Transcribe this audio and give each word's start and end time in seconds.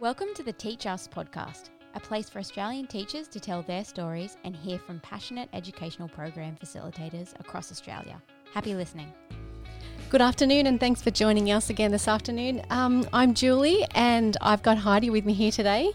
Welcome 0.00 0.28
to 0.36 0.42
the 0.42 0.54
Teach 0.54 0.86
Us 0.86 1.06
podcast, 1.06 1.68
a 1.94 2.00
place 2.00 2.30
for 2.30 2.38
Australian 2.38 2.86
teachers 2.86 3.28
to 3.28 3.38
tell 3.38 3.60
their 3.60 3.84
stories 3.84 4.38
and 4.44 4.56
hear 4.56 4.78
from 4.78 4.98
passionate 5.00 5.50
educational 5.52 6.08
program 6.08 6.56
facilitators 6.56 7.38
across 7.38 7.70
Australia. 7.70 8.22
Happy 8.54 8.74
listening. 8.74 9.12
Good 10.08 10.22
afternoon, 10.22 10.66
and 10.68 10.80
thanks 10.80 11.02
for 11.02 11.10
joining 11.10 11.52
us 11.52 11.68
again 11.68 11.92
this 11.92 12.08
afternoon. 12.08 12.62
Um, 12.70 13.06
I'm 13.12 13.34
Julie, 13.34 13.84
and 13.94 14.38
I've 14.40 14.62
got 14.62 14.78
Heidi 14.78 15.10
with 15.10 15.26
me 15.26 15.34
here 15.34 15.50
today. 15.50 15.92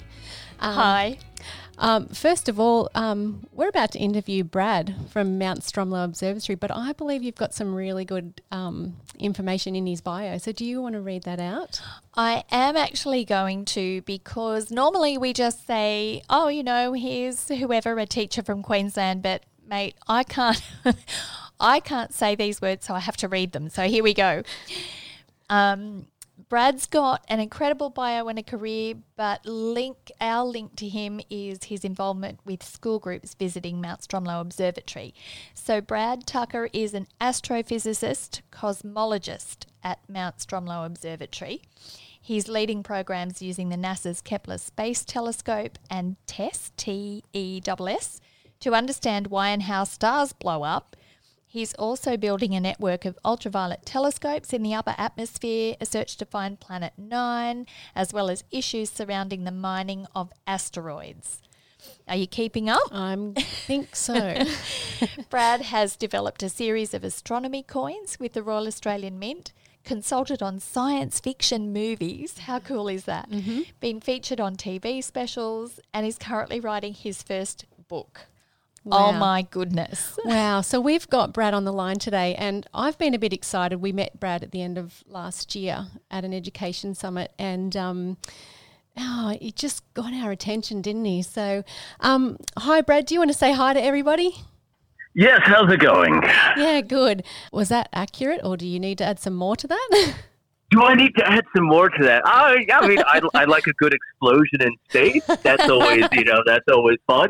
Um, 0.59 0.73
Hi. 0.73 1.17
Um, 1.77 2.07
first 2.07 2.47
of 2.47 2.59
all, 2.59 2.89
um, 2.95 3.45
we're 3.51 3.67
about 3.67 3.91
to 3.91 3.99
interview 3.99 4.43
Brad 4.43 4.95
from 5.09 5.38
Mount 5.38 5.59
Stromlo 5.59 6.05
Observatory, 6.05 6.55
but 6.55 6.71
I 6.71 6.93
believe 6.93 7.21
you've 7.21 7.35
got 7.35 7.53
some 7.53 7.75
really 7.75 8.05
good 8.05 8.41
um, 8.51 8.95
information 9.20 9.75
in 9.75 9.85
his 9.85 9.99
bio. 9.99 10.38
So, 10.38 10.52
do 10.53 10.63
you 10.63 10.81
want 10.81 10.93
to 10.93 11.02
read 11.02 11.23
that 11.23 11.39
out? 11.39 11.81
I 12.15 12.45
am 12.49 12.77
actually 12.77 13.25
going 13.25 13.65
to 13.65 14.02
because 14.03 14.71
normally 14.71 15.17
we 15.17 15.33
just 15.33 15.67
say, 15.67 16.21
oh, 16.30 16.47
you 16.47 16.63
know, 16.63 16.94
here's 16.94 17.49
whoever, 17.49 17.97
a 17.99 18.05
teacher 18.05 18.41
from 18.41 18.63
Queensland, 18.63 19.22
but 19.22 19.44
mate, 19.67 19.95
I 20.08 20.23
can't. 20.23 20.61
I 21.58 21.80
can't 21.80 22.13
say 22.13 22.35
these 22.35 22.61
words, 22.61 22.85
so 22.85 22.94
I 22.94 22.99
have 22.99 23.16
to 23.17 23.30
read 23.30 23.53
them. 23.53 23.69
So 23.69 23.83
here 23.83 24.03
we 24.03 24.13
go. 24.13 24.44
Um, 25.49 26.08
Brad's 26.48 26.85
got 26.85 27.26
an 27.27 27.40
incredible 27.40 27.90
bio 27.90 28.27
and 28.27 28.38
a 28.38 28.44
career, 28.44 28.94
but 29.16 29.45
link 29.45 30.12
our 30.22 30.45
link 30.45 30.76
to 30.76 30.88
him 30.88 31.20
is 31.30 31.66
his 31.66 31.84
involvement 31.84 32.40
with 32.45 32.62
school 32.63 32.99
groups 32.99 33.34
visiting 33.34 33.81
Mount 33.81 34.02
Stromlo 34.02 34.40
Observatory. 34.41 35.16
So 35.55 35.81
Brad 35.81 36.27
Tucker 36.27 36.70
is 36.72 36.94
an 36.94 37.08
astrophysicist, 37.20 38.41
cosmologist 38.52 39.66
at 39.84 40.08
Mount 40.08 40.38
Stromlo 40.38 40.86
Observatory. 40.86 41.63
He's 42.22 42.48
leading 42.48 42.84
programs 42.84 43.41
using 43.41 43.70
the 43.70 43.75
NASA's 43.75 44.22
Kepler 44.22 44.59
Space 44.59 45.03
Telescope 45.03 45.80
and 45.89 46.16
TESS, 46.27 46.72
T 46.78 47.23
E 47.34 47.62
S 47.67 47.78
S, 47.80 48.22
to 48.59 48.73
understand 48.73 49.28
why 49.28 49.50
and 49.50 49.64
how 49.64 49.84
stars 49.84 50.31
blow 50.31 50.64
up 50.64 50.95
He's 51.56 51.73
also 51.75 52.17
building 52.17 52.53
a 52.53 52.59
network 52.59 53.06
of 53.06 53.17
ultraviolet 53.23 53.86
telescopes 53.86 54.52
in 54.52 54.61
the 54.61 54.73
upper 54.73 54.94
atmosphere, 54.98 55.78
a 55.80 55.86
search 55.86 56.17
to 56.17 56.25
find 56.25 56.59
Planet 56.59 56.92
Nine, 56.97 57.66
as 57.95 58.12
well 58.12 58.30
as 58.30 58.44
issues 58.52 58.89
surrounding 58.89 59.45
the 59.45 59.52
mining 59.52 60.06
of 60.14 60.34
asteroids. 60.45 61.42
Are 62.09 62.17
you 62.17 62.28
keeping 62.28 62.70
up? 62.70 62.81
I 63.38 63.42
think 63.42 63.95
so. 63.95 64.44
Brad 65.30 65.62
has 65.62 65.95
developed 65.95 66.44
a 66.44 66.50
series 66.50 66.94
of 66.94 67.06
astronomy 67.06 67.64
coins 67.64 68.19
with 68.19 68.34
the 68.34 68.44
Royal 68.44 68.67
Australian 68.67 69.17
Mint, 69.17 69.53
consulted 69.86 70.44
on 70.44 70.59
science 70.59 71.22
fiction 71.22 71.72
movies. 71.72 72.40
How 72.40 72.59
cool 72.59 72.90
is 72.90 73.06
that? 73.06 73.31
Mm-hmm. 73.31 73.62
Been 73.80 74.02
featured 74.02 74.42
on 74.42 74.58
TV 74.58 75.02
specials, 75.02 75.80
and 75.94 76.06
is 76.06 76.17
currently 76.17 76.59
writing 76.59 76.94
his 76.94 77.23
first 77.23 77.64
book. 77.88 78.28
Oh 78.86 78.89
wow. 78.89 79.09
Oh 79.09 79.11
my 79.14 79.41
goodness. 79.50 80.17
Wow. 80.25 80.61
So 80.61 80.81
we've 80.81 81.08
got 81.09 81.33
Brad 81.33 81.53
on 81.53 81.66
the 81.66 81.73
line 81.73 81.97
today, 81.97 82.36
and 82.36 82.66
I've 82.73 82.97
been 82.97 83.14
a 83.14 83.19
bit 83.19 83.31
excited. 83.31 83.78
We 83.78 83.91
met 83.91 84.19
Brad 84.19 84.44
at 84.44 84.52
the 84.52 84.61
end 84.61 84.78
of 84.78 85.03
last 85.08 85.55
year 85.55 85.88
at 86.09 86.25
an 86.25 86.33
education 86.33 86.95
summit, 86.95 87.31
and 87.38 87.75
um, 87.78 88.17
oh, 88.97 89.38
he 89.39 89.52
just 89.52 89.83
got 89.94 90.13
our 90.13 90.31
attention, 90.31 90.81
didn't 90.81 91.06
he? 91.06 91.22
So, 91.22 91.63
um, 92.00 92.38
hi, 92.58 92.81
Brad. 92.81 93.06
Do 93.06 93.13
you 93.13 93.19
want 93.19 93.31
to 93.31 93.38
say 93.38 93.53
hi 93.53 93.73
to 93.73 93.81
everybody? 93.81 94.36
Yes, 95.13 95.41
how's 95.44 95.72
it 95.72 95.80
going? 95.80 96.22
Yeah, 96.58 96.81
good. 96.81 97.23
Was 97.52 97.69
that 97.69 97.88
accurate, 97.94 98.41
or 98.44 98.58
do 98.58 98.67
you 98.67 98.80
need 98.80 98.97
to 98.97 99.06
add 99.06 99.19
some 99.19 99.36
more 99.36 99.56
to 99.56 99.67
that? 99.67 100.16
Do 100.72 100.81
I 100.81 100.95
need 100.95 101.16
to 101.16 101.30
add 101.30 101.45
some 101.56 101.66
more 101.66 101.89
to 101.89 102.03
that? 102.06 102.23
I, 102.25 102.66
I 102.73 102.88
mean, 102.88 102.97
I, 103.00 103.22
I 103.36 103.45
like 103.45 103.67
a 103.67 103.73
good 103.73 103.94
explosion 103.94 104.61
in 104.61 104.75
space. 104.89 105.23
That's 105.44 105.69
always, 105.69 106.06
you 106.11 106.23
know, 106.23 106.41
that's 106.45 106.66
always 106.73 106.97
fun. 107.06 107.30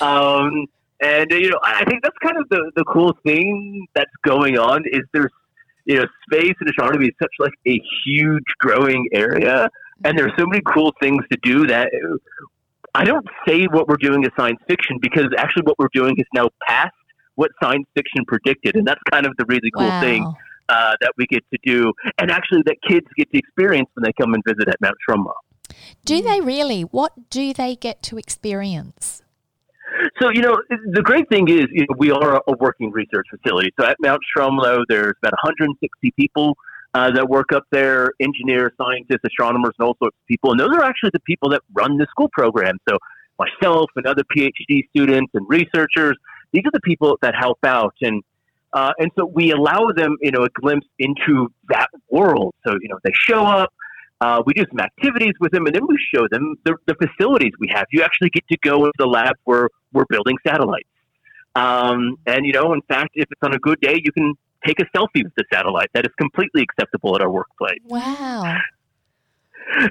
Um, 0.00 0.66
and 1.00 1.30
you 1.30 1.50
know, 1.50 1.58
I 1.62 1.84
think 1.84 2.02
that's 2.02 2.16
kind 2.22 2.36
of 2.38 2.48
the 2.48 2.72
the 2.76 2.84
cool 2.84 3.16
thing 3.24 3.86
that's 3.94 4.10
going 4.24 4.58
on 4.58 4.82
is 4.86 5.00
there's 5.12 5.32
you 5.84 5.96
know, 5.96 6.06
space 6.28 6.54
and 6.60 6.68
astronomy 6.68 7.06
is 7.06 7.14
such 7.22 7.30
like 7.38 7.52
a 7.66 7.80
huge 8.04 8.44
growing 8.58 9.08
area, 9.12 9.68
and 10.04 10.18
there's 10.18 10.32
so 10.36 10.44
many 10.44 10.60
cool 10.66 10.92
things 11.00 11.22
to 11.30 11.38
do 11.42 11.66
that 11.68 11.90
I 12.96 13.04
don't 13.04 13.26
say 13.46 13.66
what 13.66 13.88
we're 13.88 13.98
doing 13.98 14.24
is 14.24 14.30
science 14.38 14.58
fiction 14.66 14.98
because 15.02 15.26
actually 15.36 15.64
what 15.64 15.78
we're 15.78 15.92
doing 15.92 16.14
is 16.16 16.24
now 16.34 16.48
past 16.66 16.94
what 17.34 17.50
science 17.62 17.86
fiction 17.94 18.24
predicted, 18.26 18.74
and 18.74 18.86
that's 18.86 19.00
kind 19.12 19.26
of 19.26 19.34
the 19.38 19.44
really 19.46 19.70
cool 19.76 19.86
wow. 19.86 20.00
thing 20.00 20.34
uh, 20.70 20.94
that 21.02 21.12
we 21.18 21.26
get 21.26 21.44
to 21.52 21.58
do, 21.64 21.92
and 22.18 22.30
actually 22.30 22.62
that 22.64 22.76
kids 22.88 23.06
get 23.16 23.30
to 23.30 23.38
experience 23.38 23.88
when 23.94 24.04
they 24.04 24.12
come 24.18 24.32
and 24.32 24.42
visit 24.46 24.68
at 24.68 24.76
Mount 24.80 24.96
Stromlo. 25.06 25.34
Do 26.06 26.22
they 26.22 26.40
really? 26.40 26.82
What 26.82 27.28
do 27.28 27.52
they 27.52 27.76
get 27.76 28.02
to 28.04 28.16
experience? 28.16 29.22
So, 30.20 30.30
you 30.30 30.42
know, 30.42 30.56
the 30.68 31.02
great 31.02 31.28
thing 31.28 31.48
is 31.48 31.66
you 31.70 31.82
know, 31.82 31.94
we 31.98 32.10
are 32.10 32.42
a 32.46 32.56
working 32.58 32.90
research 32.90 33.26
facility. 33.30 33.70
So 33.78 33.86
at 33.86 33.96
Mount 34.00 34.20
Stromlo, 34.36 34.84
there's 34.88 35.14
about 35.22 35.32
160 35.32 36.10
people 36.12 36.56
uh, 36.94 37.10
that 37.10 37.28
work 37.28 37.52
up 37.54 37.64
there 37.70 38.12
engineers, 38.20 38.72
scientists, 38.78 39.20
astronomers, 39.24 39.74
and 39.78 39.86
all 39.86 39.96
sorts 39.98 40.16
of 40.16 40.26
people. 40.26 40.52
And 40.52 40.60
those 40.60 40.70
are 40.74 40.82
actually 40.82 41.10
the 41.12 41.20
people 41.20 41.50
that 41.50 41.62
run 41.74 41.98
the 41.98 42.06
school 42.10 42.28
program. 42.32 42.78
So 42.88 42.98
myself 43.38 43.90
and 43.96 44.06
other 44.06 44.22
PhD 44.36 44.88
students 44.90 45.30
and 45.34 45.46
researchers, 45.48 46.16
these 46.52 46.62
are 46.64 46.72
the 46.72 46.80
people 46.80 47.18
that 47.22 47.34
help 47.34 47.58
out. 47.64 47.94
And 48.00 48.22
uh, 48.72 48.92
and 48.98 49.10
so 49.16 49.24
we 49.24 49.52
allow 49.52 49.90
them, 49.96 50.16
you 50.20 50.30
know, 50.30 50.42
a 50.42 50.50
glimpse 50.60 50.86
into 50.98 51.50
that 51.68 51.88
world. 52.10 52.54
So, 52.66 52.74
you 52.80 52.88
know, 52.88 52.98
they 53.04 53.12
show 53.14 53.42
up, 53.44 53.72
uh, 54.20 54.42
we 54.46 54.54
do 54.54 54.64
some 54.70 54.80
activities 54.80 55.34
with 55.40 55.52
them, 55.52 55.66
and 55.66 55.74
then 55.74 55.86
we 55.86 55.98
show 56.14 56.26
them 56.30 56.56
the, 56.64 56.74
the, 56.86 56.94
facilities 56.94 57.52
we 57.58 57.68
have. 57.72 57.84
You 57.90 58.02
actually 58.02 58.30
get 58.30 58.44
to 58.48 58.56
go 58.62 58.86
into 58.86 58.94
the 58.98 59.06
lab 59.06 59.34
where 59.44 59.68
we're 59.92 60.06
building 60.08 60.36
satellites. 60.46 60.88
Um, 61.54 62.16
and, 62.26 62.46
you 62.46 62.52
know, 62.52 62.72
in 62.72 62.82
fact, 62.82 63.10
if 63.14 63.26
it's 63.30 63.42
on 63.42 63.54
a 63.54 63.58
good 63.58 63.80
day, 63.80 64.00
you 64.02 64.12
can 64.12 64.34
take 64.66 64.80
a 64.80 64.84
selfie 64.96 65.22
with 65.22 65.34
the 65.36 65.44
satellite. 65.52 65.88
That 65.94 66.06
is 66.06 66.12
completely 66.18 66.62
acceptable 66.62 67.14
at 67.14 67.22
our 67.22 67.30
workplace. 67.30 67.80
Wow. 67.84 68.56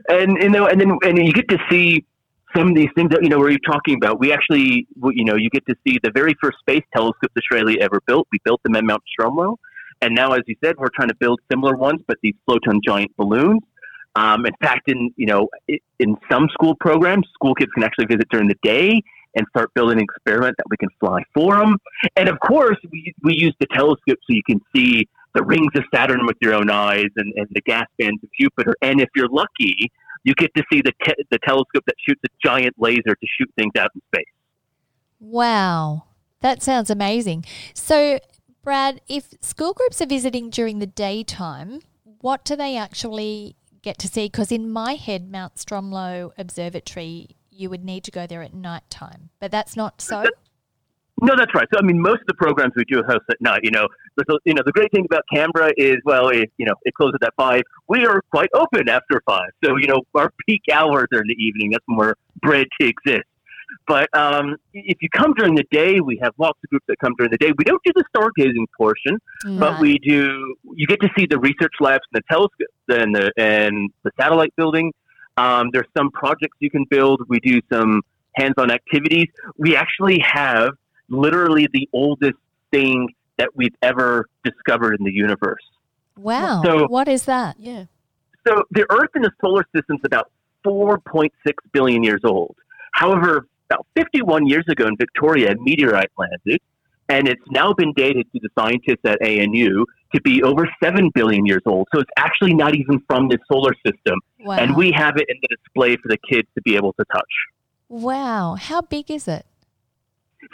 And, 0.10 0.42
you 0.42 0.50
know, 0.50 0.68
and 0.68 0.80
then 0.80 0.98
and 1.04 1.18
you 1.18 1.34
get 1.34 1.50
to 1.50 1.58
see 1.70 2.06
some 2.56 2.70
of 2.70 2.76
these 2.76 2.90
things 2.96 3.10
that, 3.12 3.22
you 3.22 3.30
know, 3.30 3.38
where 3.40 3.50
you're 3.50 3.60
talking 3.60 3.96
about. 3.96 4.20
We 4.20 4.32
actually, 4.32 4.88
you 4.96 5.26
know, 5.26 5.36
you 5.36 5.50
get 5.50 5.66
to 5.68 5.76
see 5.86 6.00
the 6.02 6.12
very 6.12 6.36
first 6.42 6.58
space 6.60 6.84
telescopes 6.96 7.34
Australia 7.38 7.78
ever 7.82 8.00
built. 8.08 8.28
We 8.32 8.40
built 8.44 8.64
them 8.64 8.76
at 8.76 8.84
Mount 8.84 9.04
Stromlo. 9.20 9.58
And 10.02 10.16
now, 10.16 10.34
as 10.34 10.42
you 10.48 10.56
said, 10.64 10.76
we're 10.78 10.90
trying 10.96 11.10
to 11.10 11.16
build 11.16 11.40
similar 11.52 11.76
ones, 11.76 12.02
but 12.08 12.18
these 12.22 12.36
float-on 12.46 12.82
giant 12.86 13.16
balloons. 13.18 13.62
Um, 14.16 14.46
in 14.46 14.54
fact, 14.62 14.90
in 14.90 15.14
you 15.18 15.26
know, 15.26 15.50
in 16.00 16.16
some 16.32 16.48
school 16.54 16.76
programs, 16.80 17.28
school 17.34 17.56
kids 17.56 17.72
can 17.74 17.84
actually 17.84 18.06
visit 18.06 18.28
during 18.30 18.48
the 18.48 18.58
day 18.64 19.02
and 19.36 19.46
start 19.50 19.74
building 19.74 19.98
an 19.98 20.04
experiment 20.04 20.56
that 20.58 20.66
we 20.70 20.78
can 20.78 20.90
fly 21.00 21.22
for 21.34 21.58
them. 21.58 21.78
And 22.16 22.30
of 22.30 22.40
course, 22.40 22.78
we, 22.92 23.14
we 23.22 23.36
use 23.36 23.54
the 23.60 23.68
telescope 23.74 24.18
so 24.22 24.30
you 24.30 24.44
can 24.48 24.62
see 24.74 25.08
the 25.34 25.44
rings 25.44 25.72
of 25.76 25.84
Saturn 25.94 26.26
with 26.26 26.38
your 26.42 26.54
own 26.54 26.70
eyes 26.70 27.10
and, 27.18 27.34
and 27.36 27.48
the 27.52 27.62
gas 27.62 27.86
bands 28.00 28.24
of 28.24 28.30
Jupiter. 28.40 28.74
And 28.82 29.02
if 29.02 29.10
you're 29.16 29.28
lucky, 29.28 29.92
you 30.24 30.34
get 30.34 30.52
to 30.56 30.64
see 30.72 30.82
the 30.82 30.94
te- 31.04 31.24
the 31.30 31.40
telescope 31.46 31.84
that 31.86 31.96
shoots 32.08 32.22
a 32.26 32.30
giant 32.44 32.76
laser 32.78 33.02
to 33.04 33.28
shoot 33.38 33.52
things 33.58 33.74
out 33.78 33.92
in 33.94 34.02
space. 34.14 34.26
Wow, 35.20 36.04
that 36.42 36.64
sounds 36.64 36.90
amazing. 36.90 37.46
So, 37.74 38.20
Brad, 38.64 39.02
if 39.08 39.34
school 39.42 39.74
groups 39.74 40.02
are 40.02 40.08
visiting 40.08 40.50
during 40.50 40.80
the 40.80 40.88
daytime, 40.88 41.82
what 42.22 42.44
do 42.44 42.56
they 42.56 42.76
actually 42.78 43.56
get 43.86 43.98
to 44.00 44.08
see? 44.08 44.26
Because 44.26 44.52
in 44.52 44.70
my 44.70 44.96
head, 44.96 45.32
Mount 45.32 45.56
Stromlo 45.56 46.32
Observatory, 46.38 47.38
you 47.50 47.70
would 47.70 47.86
need 47.86 48.04
to 48.04 48.12
go 48.12 48.28
there 48.28 48.42
at 48.42 48.54
night 48.54 48.90
time, 48.90 49.30
but 49.40 49.52
that's 49.52 49.78
not 49.78 50.02
so. 50.02 50.26
No, 51.22 51.34
that's 51.38 51.56
right. 51.56 51.68
So, 51.74 51.80
I 51.80 51.82
mean, 51.82 52.02
most 52.02 52.20
of 52.20 52.28
the 52.28 52.34
programs 52.34 52.74
we 52.76 52.84
do 52.84 53.02
host 53.08 53.22
at 53.30 53.38
night. 53.40 53.62
You 53.64 53.72
know, 53.72 53.88
the, 54.18 54.40
you 54.44 54.54
know, 54.54 54.64
the 54.66 54.74
great 54.74 54.92
thing 54.92 55.06
about 55.06 55.24
Canberra 55.34 55.72
is, 55.78 55.96
well, 56.04 56.28
it, 56.28 56.52
you 56.58 56.66
know, 56.66 56.74
it 56.84 56.94
closes 56.94 57.20
at 57.24 57.34
five. 57.38 57.62
We 57.88 58.06
are 58.06 58.22
quite 58.32 58.50
open 58.54 58.90
after 58.90 59.22
five. 59.26 59.50
So, 59.64 59.78
you 59.78 59.88
know, 59.88 60.02
our 60.14 60.30
peak 60.46 60.64
hours 60.74 61.08
are 61.14 61.22
in 61.22 61.28
the 61.28 61.38
evening. 61.40 61.70
That's 61.72 61.86
when 61.86 61.98
we're 61.98 62.16
bred 62.42 62.68
to 62.82 62.88
exist. 62.88 63.26
But 63.88 64.16
um, 64.18 64.58
if 64.74 64.98
you 65.02 65.10
come 65.10 65.34
during 65.34 65.56
the 65.56 65.66
day, 65.72 66.00
we 66.00 66.18
have 66.22 66.34
lots 66.38 66.60
of 66.64 66.70
groups 66.70 66.86
that 66.88 67.00
come 67.00 67.14
during 67.18 67.32
the 67.32 67.38
day. 67.38 67.52
We 67.58 67.64
don't 67.64 67.82
do 67.84 67.92
the 67.96 68.04
stargazing 68.16 68.66
portion, 68.78 69.20
but 69.60 69.80
we 69.80 70.00
do. 70.00 70.56
You 70.74 70.88
get 70.88 71.02
to 71.02 71.10
see 71.18 71.26
the 71.26 71.40
research 71.40 71.74
labs 71.80 72.04
and 72.14 72.22
the 72.22 72.34
telescopes 72.34 72.74
and 72.90 73.16
the 73.16 73.32
and 73.38 73.92
the 74.04 74.12
satellite 74.20 74.56
building. 74.56 74.94
Um, 75.38 75.70
there's 75.74 75.88
some 75.98 76.12
projects 76.12 76.56
you 76.60 76.70
can 76.70 76.86
build. 76.90 77.22
We 77.28 77.40
do 77.40 77.62
some 77.72 78.02
hands-on 78.36 78.72
activities. 78.72 79.28
We 79.58 79.76
actually 79.76 80.20
have 80.20 80.72
literally 81.10 81.68
the 81.72 81.88
oldest 81.94 82.38
thing 82.72 83.10
that 83.38 83.50
we've 83.56 83.76
ever 83.82 84.28
discovered 84.44 84.96
in 85.00 85.06
the 85.06 85.14
universe. 85.14 85.64
Wow! 86.18 86.62
So 86.64 86.88
what 86.88 87.08
is 87.08 87.26
that? 87.26 87.58
Yeah. 87.60 87.86
So 88.48 88.64
the 88.72 88.86
Earth 88.92 89.10
and 89.16 89.26
the 89.26 89.32
solar 89.42 89.66
system 89.76 89.98
is 89.98 90.02
about 90.06 90.32
4.6 90.66 91.30
billion 91.72 92.04
years 92.04 92.22
old. 92.24 92.56
However, 92.94 93.48
about 93.70 93.86
51 93.96 94.48
years 94.48 94.66
ago 94.70 94.86
in 94.88 94.96
Victoria, 94.98 95.52
a 95.52 95.56
meteorite 95.60 96.12
landed, 96.18 96.62
and 97.10 97.28
it's 97.28 97.42
now 97.52 97.74
been 97.74 97.94
dated 97.96 98.26
to 98.34 98.40
the 98.42 98.50
scientists 98.58 99.02
at 99.06 99.22
ANU 99.22 99.86
to 100.14 100.22
be 100.22 100.42
over 100.44 100.68
7 100.84 101.10
billion 101.14 101.46
years 101.46 101.62
old. 101.66 101.88
So 101.94 102.02
it's 102.02 102.12
actually 102.18 102.54
not 102.54 102.76
even 102.76 103.00
from 103.08 103.28
this 103.30 103.40
solar 103.52 103.74
system. 103.86 104.20
Wow. 104.40 104.58
And 104.58 104.76
we 104.76 104.92
have 104.96 105.18
it 105.18 105.26
in 105.30 105.38
the 105.42 105.56
display 105.58 105.98
for 105.98 106.08
the 106.10 106.18
kids 106.30 106.48
to 106.56 106.62
be 106.64 106.76
able 106.76 106.94
to 106.94 107.06
touch. 107.12 107.24
wow. 107.90 108.56
How 108.60 108.82
big 108.82 109.12
is 109.12 109.28
it? 109.28 109.46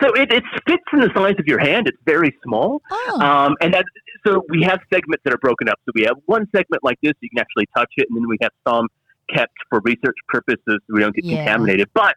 So 0.02 0.08
it, 0.13 0.31
it 0.31 0.44
fits 0.68 0.84
in 0.94 1.02
the 1.02 1.10
size 1.13 1.36
of 1.38 1.46
your 1.48 1.60
hand. 1.60 1.88
It's 1.88 1.98
very 2.06 2.36
small. 2.44 2.81
Oh, 2.90 3.19
Um, 3.22 3.56
and 3.62 3.74
that, 3.74 3.84
so 4.25 4.42
we 4.50 4.63
have 4.63 4.80
segments 4.92 5.22
that 5.25 5.34
are 5.34 5.38
broken 5.38 5.68
up. 5.68 5.80
So 5.86 5.92
we 5.94 6.04
have 6.04 6.16
one 6.25 6.48
segment 6.56 6.81
like 6.84 6.98
this, 7.04 7.13
you 7.19 7.30
can 7.30 7.40
actually 7.40 7.68
touch 7.75 7.92
it, 7.98 8.08
and 8.10 8.18
then 8.18 8.28
we 8.28 8.38
have 8.42 8.52
some 8.68 8.88
kept 9.34 9.54
for 9.69 9.81
research 9.81 10.16
purposes 10.30 10.62
so 10.68 10.80
we 10.94 11.02
don't 11.02 11.13
get 11.16 11.25
Yeah. 11.25 11.44
contaminated. 11.44 11.90
But 11.94 12.16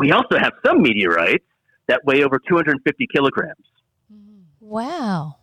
we 0.00 0.10
also 0.12 0.38
have 0.38 0.52
some 0.66 0.82
meteorites 0.82 1.44
that 1.86 2.00
weigh 2.04 2.24
over 2.24 2.40
250 2.48 3.06
kilograms. 3.14 3.54
wow. 4.60 5.36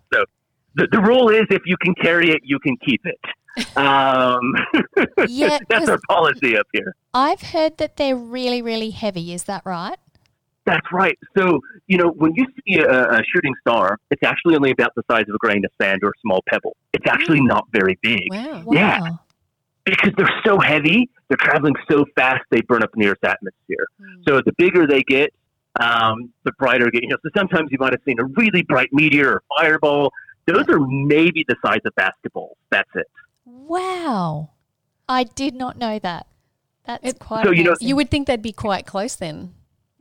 The, 0.76 0.88
the 0.92 1.02
rule 1.02 1.30
is 1.30 1.44
if 1.50 1.64
you 1.66 1.76
can 1.82 1.96
carry 1.96 2.30
it, 2.30 2.42
you 2.44 2.60
can 2.60 2.76
keep 2.86 3.02
it. 3.06 3.20
Um, 3.76 4.54
Yeah, 5.28 5.58
that's 5.70 5.90
our 5.90 6.00
policy 6.08 6.56
up 6.56 6.68
here. 6.74 6.96
I've 7.12 7.42
heard 7.42 7.80
that 7.80 7.96
they're 7.96 8.16
really, 8.16 8.62
really 8.62 8.92
heavy. 8.92 9.34
Is 9.34 9.46
that 9.46 9.64
right? 9.66 9.98
That's 10.68 10.86
right. 10.92 11.18
So, 11.36 11.60
you 11.88 11.98
know, 11.98 12.10
when 12.10 12.34
you 12.36 12.46
see 12.58 12.78
a, 12.78 13.10
a 13.10 13.24
shooting 13.34 13.56
star, 13.62 13.98
it's 14.12 14.22
actually 14.22 14.56
only 14.56 14.70
about 14.70 14.92
the 14.96 15.02
size 15.10 15.24
of 15.28 15.34
a 15.34 15.40
grain 15.40 15.66
of 15.66 15.72
sand 15.82 16.02
or 16.04 16.10
a 16.10 16.20
small 16.22 16.44
pebble. 16.48 16.76
It's 16.94 17.08
actually 17.08 17.42
not 17.42 17.66
very 17.72 17.98
big. 18.04 18.28
Wow. 18.30 18.62
Wow. 18.64 19.20
Yeah. 19.88 19.96
because 19.96 20.14
they're 20.18 20.42
so 20.46 20.60
heavy, 20.60 21.10
they're 21.28 21.38
traveling 21.38 21.76
so 21.90 22.06
fast, 22.16 22.44
they 22.52 22.62
burn 22.62 22.84
up 22.84 22.90
in 22.96 23.02
the 23.02 23.08
Earth's 23.10 23.24
atmosphere. 23.24 23.88
So 24.28 24.42
the 24.46 24.54
bigger 24.58 24.86
they 24.88 25.02
get, 25.04 25.34
um, 25.80 26.32
the 26.44 26.52
brighter 26.54 26.86
they 26.86 26.92
get. 26.92 27.04
You 27.04 27.10
know, 27.10 27.18
so 27.24 27.30
sometimes 27.38 27.70
you 27.72 27.78
might 27.80 27.94
have 27.94 28.02
seen 28.06 28.20
a 28.20 28.26
really 28.26 28.64
bright 28.64 28.90
meteor 28.92 29.34
or 29.34 29.44
fireball. 29.58 30.12
Those 30.46 30.66
are 30.70 30.80
maybe 30.80 31.46
the 31.48 31.56
size 31.66 31.80
of 31.86 31.94
basketballs. 31.96 32.56
That's 32.72 32.90
it. 32.96 33.08
Wow. 33.46 34.52
I 35.10 35.24
did 35.24 35.54
not 35.56 35.78
know 35.78 36.00
that. 36.00 36.28
That's 36.86 37.10
It- 37.10 37.20
quite 37.20 37.46
So, 37.46 37.52
you 37.52 37.64
know- 37.64 37.76
You 37.82 37.96
would 37.96 38.10
think 38.10 38.28
they'd 38.28 38.42
be 38.42 38.54
quite 38.54 38.86
close 38.86 39.16
then, 39.16 39.54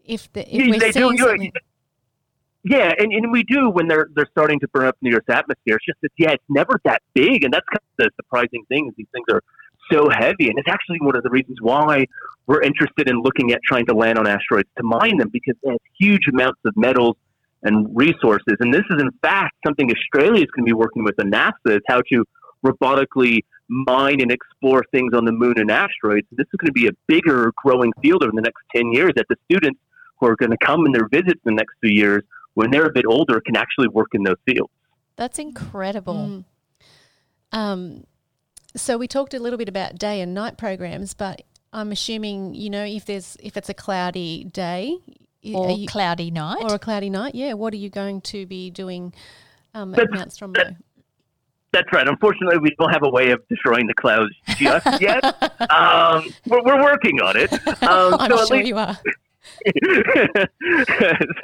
if 0.04 0.32
the 0.32 0.42
if 0.48 0.62
Yeah, 0.64 0.70
we're 0.70 0.78
they 0.78 0.86
do, 0.92 1.00
seeing 1.00 1.12
you 1.12 1.18
something. 1.18 1.52
Yeah, 2.64 2.92
and, 2.98 3.12
and 3.12 3.30
we 3.30 3.44
do 3.44 3.70
when 3.70 3.86
they're 3.86 4.08
they're 4.14 4.26
starting 4.32 4.58
to 4.60 4.68
burn 4.68 4.86
up 4.86 4.96
in 5.00 5.10
the 5.10 5.16
Earth's 5.16 5.28
atmosphere. 5.28 5.76
It's 5.76 5.86
just 5.86 6.00
that 6.02 6.10
yeah, 6.18 6.30
it's 6.32 6.42
never 6.48 6.80
that 6.84 7.00
big, 7.14 7.44
and 7.44 7.52
that's 7.54 7.66
kind 7.68 7.78
of 7.80 7.96
the 7.98 8.10
surprising 8.16 8.64
thing 8.68 8.88
is 8.88 8.94
these 8.96 9.06
things 9.12 9.26
are 9.32 9.42
so 9.90 10.08
heavy, 10.10 10.48
and 10.48 10.58
it's 10.58 10.68
actually 10.68 10.98
one 11.00 11.16
of 11.16 11.22
the 11.22 11.30
reasons 11.30 11.58
why 11.60 12.06
we're 12.46 12.62
interested 12.62 13.08
in 13.08 13.20
looking 13.20 13.52
at 13.52 13.60
trying 13.66 13.86
to 13.86 13.94
land 13.94 14.18
on 14.18 14.26
asteroids 14.26 14.68
to 14.76 14.82
mine 14.82 15.18
them 15.18 15.28
because 15.32 15.54
they 15.62 15.70
have 15.70 15.80
huge 15.98 16.28
amounts 16.32 16.60
of 16.64 16.76
metals 16.76 17.16
and 17.62 17.88
resources. 17.94 18.56
And 18.60 18.72
this 18.72 18.84
is 18.90 19.00
in 19.00 19.10
fact 19.22 19.56
something 19.66 19.90
Australia 19.90 20.42
is 20.42 20.50
going 20.54 20.64
to 20.64 20.70
be 20.70 20.72
working 20.72 21.04
with 21.04 21.16
the 21.16 21.24
NASA 21.24 21.76
is 21.76 21.82
how 21.88 22.02
to 22.12 22.24
robotically 22.64 23.40
mine 23.68 24.20
and 24.20 24.30
explore 24.30 24.84
things 24.92 25.12
on 25.14 25.24
the 25.24 25.32
moon 25.32 25.54
and 25.56 25.70
asteroids. 25.70 26.26
This 26.30 26.46
is 26.46 26.58
going 26.58 26.66
to 26.66 26.72
be 26.72 26.86
a 26.86 26.92
bigger 27.06 27.52
growing 27.56 27.92
field 28.02 28.22
over 28.22 28.32
the 28.34 28.42
next 28.42 28.62
10 28.74 28.92
years 28.92 29.12
that 29.16 29.26
the 29.28 29.36
students 29.50 29.80
who 30.18 30.26
are 30.26 30.36
going 30.36 30.50
to 30.50 30.58
come 30.64 30.86
in 30.86 30.92
their 30.92 31.08
visits 31.08 31.40
in 31.44 31.54
the 31.54 31.56
next 31.56 31.74
few 31.80 31.90
years, 31.90 32.22
when 32.54 32.70
they're 32.70 32.86
a 32.86 32.92
bit 32.92 33.04
older, 33.06 33.40
can 33.40 33.56
actually 33.56 33.88
work 33.88 34.08
in 34.14 34.22
those 34.22 34.36
fields. 34.46 34.72
That's 35.16 35.38
incredible. 35.38 36.14
Mm. 36.14 36.44
Um, 37.52 38.04
so 38.76 38.96
we 38.98 39.08
talked 39.08 39.34
a 39.34 39.38
little 39.40 39.58
bit 39.58 39.68
about 39.68 39.96
day 39.98 40.20
and 40.20 40.32
night 40.34 40.56
programs, 40.58 41.14
but 41.14 41.42
I'm 41.72 41.90
assuming 41.92 42.54
you 42.54 42.70
know 42.70 42.84
if 42.84 43.04
there's 43.06 43.36
if 43.42 43.56
it's 43.56 43.68
a 43.68 43.74
cloudy 43.74 44.44
day 44.44 44.96
Or 45.52 45.68
are 45.68 45.70
you- 45.72 45.86
cloudy 45.88 46.30
night. 46.30 46.62
or 46.62 46.74
a 46.74 46.78
cloudy 46.78 47.10
night, 47.10 47.34
yeah. 47.34 47.52
What 47.54 47.72
are 47.74 47.78
you 47.78 47.90
going 47.90 48.20
to 48.22 48.46
be 48.46 48.70
doing 48.70 49.12
um, 49.74 49.92
at 49.94 49.98
That's- 50.10 50.18
Mount 50.18 50.30
Stromlo? 50.54 50.76
That's 51.72 51.92
right. 51.92 52.08
Unfortunately, 52.08 52.56
we 52.58 52.70
don't 52.78 52.90
have 52.90 53.02
a 53.02 53.10
way 53.10 53.32
of 53.32 53.46
destroying 53.48 53.86
the 53.86 53.92
clouds 53.94 54.32
just 54.56 54.86
yet. 55.02 55.22
um, 55.70 56.24
we're, 56.46 56.62
we're 56.64 56.82
working 56.82 57.20
on 57.20 57.36
it. 57.36 57.52
Um, 57.82 58.14
I'm 58.14 58.30
so 58.30 58.40
at 58.42 58.48
sure 58.48 58.56
least 58.56 58.68
you 58.68 58.78
are. 58.78 58.96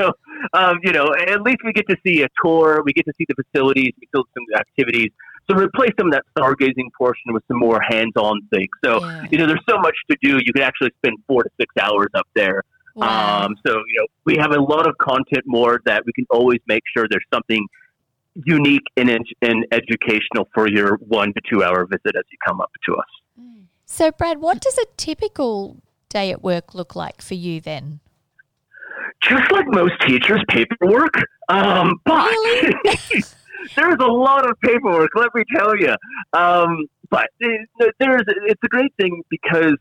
so, 0.00 0.12
um, 0.54 0.78
you 0.82 0.92
know, 0.92 1.12
at 1.28 1.42
least 1.42 1.58
we 1.64 1.72
get 1.72 1.86
to 1.88 1.96
see 2.06 2.22
a 2.22 2.28
tour. 2.42 2.82
We 2.84 2.92
get 2.92 3.04
to 3.06 3.12
see 3.18 3.26
the 3.28 3.34
facilities. 3.42 3.92
We 4.00 4.08
do 4.12 4.24
some 4.34 4.44
activities. 4.58 5.10
So 5.50 5.56
replace 5.56 5.90
some 5.98 6.06
of 6.08 6.12
that 6.12 6.24
stargazing 6.38 6.88
portion 6.96 7.32
with 7.32 7.42
some 7.48 7.58
more 7.58 7.80
hands-on 7.88 8.40
things. 8.52 8.68
So, 8.84 9.00
Yeah. 9.04 9.26
you 9.30 9.38
know, 9.38 9.46
there's 9.46 9.64
so 9.68 9.78
much 9.78 9.94
to 10.10 10.16
do. 10.22 10.38
You 10.44 10.52
can 10.52 10.62
actually 10.62 10.90
spend 10.98 11.18
four 11.26 11.42
to 11.42 11.50
six 11.60 11.74
hours 11.80 12.08
up 12.14 12.26
there. 12.34 12.62
wow. 12.94 13.44
Um, 13.46 13.56
so, 13.66 13.72
you 13.74 14.00
know, 14.00 14.06
we 14.24 14.36
have 14.36 14.52
a 14.52 14.60
lot 14.60 14.86
of 14.86 14.96
content 14.98 15.42
more 15.46 15.80
that 15.84 16.04
we 16.06 16.12
can 16.12 16.26
always 16.30 16.60
make 16.66 16.82
sure 16.96 17.06
there's 17.10 17.24
something 17.32 17.66
unique 18.44 18.84
and, 18.96 19.10
and 19.42 19.66
educational 19.72 20.48
for 20.54 20.68
your 20.68 20.96
one 20.96 21.32
to 21.34 21.40
two 21.50 21.62
hour 21.64 21.84
visit 21.86 22.14
as 22.16 22.24
you 22.30 22.38
come 22.46 22.60
up 22.60 22.70
to 22.86 22.94
us. 22.96 23.08
so, 23.84 24.10
Brad, 24.10 24.38
what 24.38 24.60
does 24.60 24.78
a 24.78 24.86
typical 24.96 25.82
day 26.08 26.30
at 26.30 26.42
work 26.42 26.74
look 26.74 26.94
like 26.96 27.20
for 27.20 27.34
you 27.34 27.60
then? 27.60 28.00
just 29.22 29.52
like 29.52 29.66
most 29.68 29.92
teachers, 30.06 30.42
paperwork. 30.48 31.14
Um, 31.48 32.00
but 32.04 32.26
Really? 32.28 32.74
there's 33.76 33.96
a 34.00 34.06
lot 34.10 34.48
of 34.48 34.58
paperwork. 34.60 35.10
Let 35.14 35.34
me 35.34 35.44
tell 35.54 35.76
you. 35.76 35.94
Um, 36.32 36.86
but 37.10 37.28
there's 37.40 38.22
it's 38.46 38.60
a 38.64 38.68
great 38.68 38.92
thing 38.98 39.22
because 39.28 39.74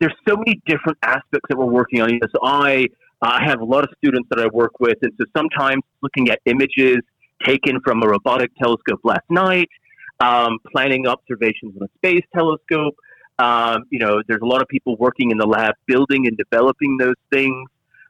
there's 0.00 0.14
so 0.28 0.36
many 0.36 0.60
different 0.66 0.98
aspects 1.02 1.48
that 1.48 1.58
we're 1.58 1.64
working 1.66 2.00
on. 2.00 2.10
You 2.10 2.20
know, 2.20 2.28
So 2.32 2.40
I 2.42 2.86
I 3.20 3.44
have 3.44 3.60
a 3.60 3.64
lot 3.64 3.84
of 3.84 3.90
students 3.98 4.28
that 4.30 4.40
I 4.40 4.46
work 4.46 4.80
with, 4.80 4.98
and 5.02 5.12
so 5.18 5.24
sometimes 5.36 5.82
looking 6.02 6.28
at 6.30 6.40
images 6.46 6.98
taken 7.44 7.80
from 7.80 8.02
a 8.02 8.06
robotic 8.06 8.50
telescope 8.56 9.00
last 9.04 9.28
night, 9.28 9.68
um, 10.20 10.58
planning 10.70 11.06
observations 11.06 11.74
on 11.80 11.88
a 11.88 11.98
space 11.98 12.24
telescope. 12.34 12.94
Um, 13.38 13.84
you 13.90 13.98
know, 13.98 14.22
there's 14.28 14.42
a 14.42 14.46
lot 14.46 14.62
of 14.62 14.68
people 14.68 14.96
working 14.96 15.30
in 15.30 15.38
the 15.38 15.46
lab 15.46 15.74
building 15.86 16.26
and 16.26 16.36
developing 16.36 16.96
those 16.98 17.16
things. 17.32 17.68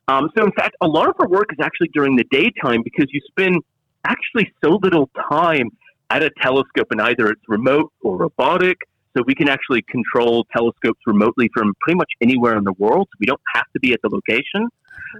Um, 0.08 0.30
so, 0.36 0.44
in 0.44 0.52
fact, 0.52 0.76
a 0.80 0.86
lot 0.86 1.08
of 1.08 1.14
our 1.20 1.28
work 1.28 1.46
is 1.52 1.58
actually 1.62 1.88
during 1.94 2.16
the 2.16 2.24
daytime 2.30 2.82
because 2.82 3.06
you 3.12 3.20
spend 3.28 3.62
actually 4.04 4.52
so 4.62 4.78
little 4.82 5.08
time 5.30 5.70
at 6.10 6.22
a 6.22 6.30
telescope, 6.40 6.88
and 6.90 7.00
either 7.00 7.28
it's 7.30 7.42
remote 7.48 7.92
or 8.02 8.16
robotic. 8.16 8.78
So 9.16 9.22
we 9.26 9.34
can 9.34 9.48
actually 9.48 9.82
control 9.82 10.46
telescopes 10.56 11.00
remotely 11.06 11.50
from 11.52 11.74
pretty 11.80 11.98
much 11.98 12.10
anywhere 12.22 12.56
in 12.56 12.64
the 12.64 12.72
world. 12.78 13.08
So 13.12 13.16
we 13.20 13.26
don't 13.26 13.40
have 13.54 13.64
to 13.74 13.80
be 13.80 13.92
at 13.92 14.00
the 14.02 14.08
location 14.08 14.68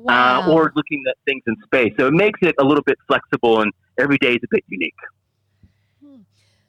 Wow. 0.01 0.49
uh, 0.49 0.51
or 0.51 0.73
looking 0.75 1.03
at 1.09 1.17
things 1.27 1.43
in 1.47 1.55
space. 1.65 1.93
So 1.99 2.07
it 2.07 2.15
makes 2.15 2.41
it 2.43 2.55
a 2.59 2.65
little 2.65 2.83
bit 2.85 2.97
flexible, 3.07 3.61
and 3.61 3.71
every 3.99 4.17
day 4.19 4.33
is 4.33 4.41
a 4.43 4.49
bit 4.51 4.65
unique. 4.69 4.95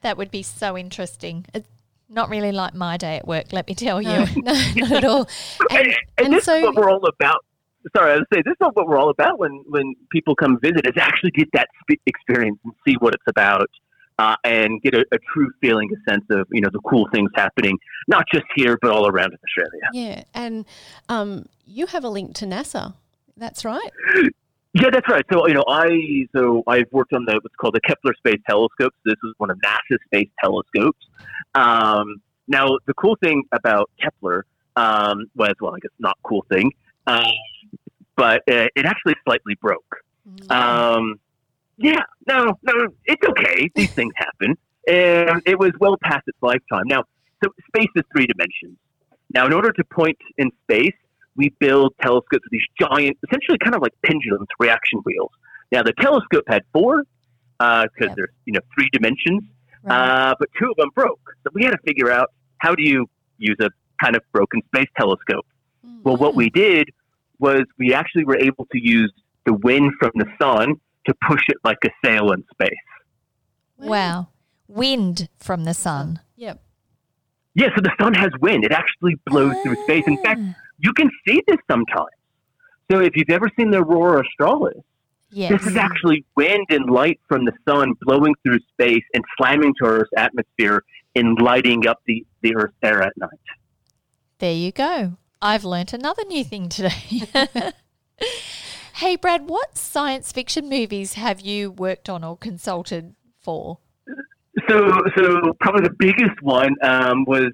that 0.02 0.18
would 0.18 0.32
be 0.32 0.44
so 0.44 0.78
interesting. 0.78 1.46
It's 1.54 1.68
not 2.10 2.30
really 2.30 2.52
like 2.52 2.74
my 2.74 2.98
day 2.98 3.18
at 3.18 3.28
work, 3.28 3.54
let 3.54 3.68
me 3.68 3.76
tell 3.76 4.02
you. 4.02 4.10
No, 4.10 4.26
no, 4.36 4.54
not 4.76 4.92
at 4.92 5.06
all. 5.06 5.30
And, 5.70 5.80
And, 5.80 5.88
and 6.18 6.26
and 6.26 6.34
this 6.34 6.46
so 6.46 6.56
is 6.56 6.64
what 6.64 6.76
we're 6.76 6.90
all 6.92 7.06
about. 7.06 7.46
Sorry, 7.96 8.14
I 8.14 8.16
was 8.16 8.26
say 8.34 8.42
this 8.46 8.54
is 8.54 8.58
what 8.74 8.88
we're 8.88 8.98
all 8.98 9.10
about 9.10 9.40
when 9.40 9.64
when 9.68 9.96
people 10.12 10.36
come 10.36 10.60
visit 10.62 10.86
is 10.86 10.94
actually 10.98 11.32
get 11.32 11.50
that 11.54 11.68
experience 12.06 12.58
and 12.64 12.74
see 12.88 12.96
what 13.00 13.14
it's 13.14 13.24
about, 13.28 13.70
uh, 14.20 14.36
and 14.44 14.82
get 14.82 14.94
a, 14.94 15.06
a 15.12 15.18
true 15.34 15.52
feeling, 15.62 15.90
a 15.92 16.12
sense 16.12 16.26
of 16.30 16.48
you 16.52 16.62
know 16.62 16.70
the 16.72 16.80
cool 16.82 17.08
things 17.14 17.30
happening, 17.36 17.78
not 18.08 18.26
just 18.34 18.46
here 18.56 18.78
but 18.82 18.92
all 18.92 19.08
around 19.08 19.34
Australia. 19.34 19.82
yeah, 19.92 20.24
and 20.34 20.66
um, 21.10 21.46
you 21.66 21.86
have 21.88 22.04
a 22.04 22.10
link 22.10 22.36
to 22.36 22.46
NASA. 22.46 22.94
That's 23.38 23.66
right. 23.66 23.92
Yeah, 24.76 24.90
that's 24.92 25.08
right. 25.08 25.24
So 25.32 25.48
you 25.48 25.54
know, 25.54 25.64
I 25.68 26.26
so 26.36 26.64
I've 26.66 26.92
worked 26.92 27.14
on 27.14 27.26
the 27.26 27.34
what's 27.34 27.56
called 27.58 27.76
the 27.76 27.82
Kepler 27.82 28.16
Space 28.16 28.42
Telescope. 28.50 28.94
So 29.04 29.12
this 29.12 29.20
is 29.24 29.34
one 29.38 29.52
of 29.52 29.58
NASA's 29.64 30.00
space 30.06 30.30
telescopes. 30.42 31.06
Um, 31.54 32.22
now, 32.48 32.78
the 32.88 32.94
cool 32.96 33.16
thing 33.24 33.44
about 33.52 33.90
Kepler 34.02 34.46
um, 34.76 35.30
was, 35.36 35.54
well, 35.62 35.76
I 35.76 35.80
guess 35.80 35.92
not 36.00 36.18
cool 36.24 36.46
thing, 36.52 36.72
um, 37.08 37.24
but 38.16 38.42
uh, 38.50 38.68
it 38.76 38.86
actually 38.86 39.16
slightly 39.26 39.56
broke. 39.62 39.96
Um, 40.50 41.20
yeah, 41.78 42.02
no, 42.28 42.58
no, 42.64 42.88
it's 43.06 43.28
okay. 43.30 43.70
These 43.76 43.92
things 43.96 44.14
happen, 44.16 44.58
and 44.88 45.42
it 45.46 45.58
was 45.60 45.72
well 45.80 45.98
past 46.04 46.24
its 46.28 46.38
lifetime. 46.42 46.84
Now, 46.86 47.04
so 47.44 47.50
space 47.68 47.90
is 47.96 48.04
three 48.16 48.28
dimensions. 48.28 48.78
Now, 49.34 49.46
in 49.48 49.54
order 49.54 49.72
to 49.72 49.84
point 49.86 50.18
in 50.38 50.52
space, 50.64 50.94
we 51.36 51.50
build 51.60 51.94
telescopes 52.02 52.44
with 52.46 52.52
these 52.52 52.68
giant, 52.80 53.18
essentially 53.28 53.58
kind 53.58 53.76
of 53.76 53.82
like 53.82 53.94
pendulums, 54.06 54.48
reaction 54.60 55.00
wheels. 55.04 55.32
Now, 55.72 55.82
the 55.82 55.94
telescope 55.94 56.44
had 56.48 56.62
four 56.72 57.04
because 57.58 57.90
Yep. 58.00 58.16
there's 58.16 58.30
you 58.46 58.54
know 58.54 58.60
three 58.76 58.90
dimensions, 58.92 59.44
Right. 59.84 60.30
uh, 60.30 60.36
but 60.40 60.50
two 60.60 60.70
of 60.70 60.76
them 60.78 60.90
broke. 60.96 61.20
So 61.44 61.50
we 61.54 61.64
had 61.64 61.72
to 61.72 61.78
figure 61.86 62.12
out 62.12 62.32
how 62.60 62.76
do 62.76 62.84
you 62.84 63.08
use 63.38 63.58
a 63.60 63.70
kind 64.02 64.16
of 64.16 64.22
broken 64.32 64.62
space 64.68 64.88
telescope. 64.98 65.46
Well, 66.04 66.18
what 66.18 66.36
we 66.36 66.50
did 66.50 66.90
was 67.40 67.64
we 67.78 67.94
actually 67.94 68.26
were 68.26 68.38
able 68.38 68.66
to 68.72 68.80
use 68.80 69.12
the 69.46 69.54
wind 69.54 69.92
from 70.00 70.12
the 70.16 70.26
sun 70.42 70.76
to 71.06 71.14
push 71.28 71.44
it 71.50 71.58
like 71.64 71.78
a 71.86 71.90
sail 72.04 72.32
in 72.32 72.44
space. 72.52 72.74
wow. 73.78 74.28
Wind 74.70 75.28
from 75.40 75.66
the 75.66 75.74
sun. 75.74 76.22
Yep. 76.38 76.62
Yeah, 77.54 77.68
so 77.76 77.82
the 77.82 77.92
sun 78.00 78.14
has 78.16 78.32
wind. 78.40 78.64
It 78.64 78.72
actually 78.72 79.16
blows 79.26 79.56
through 79.62 79.76
space. 79.84 80.06
In 80.08 80.18
fact, 80.24 80.40
Ah, 80.42 80.56
you 80.80 80.94
can 80.94 81.12
see 81.28 81.44
this 81.48 81.58
sometimes. 81.70 82.08
So 82.90 83.00
if 83.00 83.16
you've 83.16 83.30
ever 83.30 83.50
seen 83.58 83.70
the 83.72 83.80
aurora 83.80 84.24
australis, 84.26 84.82
Yes. 85.36 85.52
This 85.52 85.72
is 85.72 85.78
actually 85.78 86.24
wind 86.36 86.68
and 86.70 86.88
light 86.92 87.20
from 87.28 87.44
the 87.46 87.54
sun 87.68 87.94
blowing 88.02 88.36
through 88.44 88.60
space 88.72 89.04
and 89.16 89.24
slamming 89.36 89.74
to 89.82 89.86
Earth's 89.88 90.12
atmosphere 90.16 90.84
and 91.16 91.42
lighting 91.42 91.88
up 91.88 92.02
the, 92.06 92.24
the 92.42 92.56
Earth's 92.56 92.76
air 92.84 93.02
at 93.02 93.14
night. 93.18 93.30
There 94.38 94.54
you 94.54 94.72
go. 94.72 95.18
I've 95.44 95.66
learnt 95.66 95.92
another 95.92 96.24
new 96.26 96.44
thing 96.46 96.70
today. 96.70 96.94
hey, 98.96 99.18
Brad, 99.18 99.50
what 99.50 99.78
science 99.78 100.32
fiction 100.32 100.70
movies 100.70 101.16
have 101.16 101.42
you 101.42 101.70
worked 101.72 102.08
on 102.08 102.24
or 102.24 102.38
consulted 102.38 103.14
for? 103.42 103.80
So, 104.70 104.90
so 105.18 105.54
probably 105.60 105.82
the 105.82 105.96
biggest 106.00 106.42
one 106.42 106.76
um, 106.82 107.26
was 107.26 107.52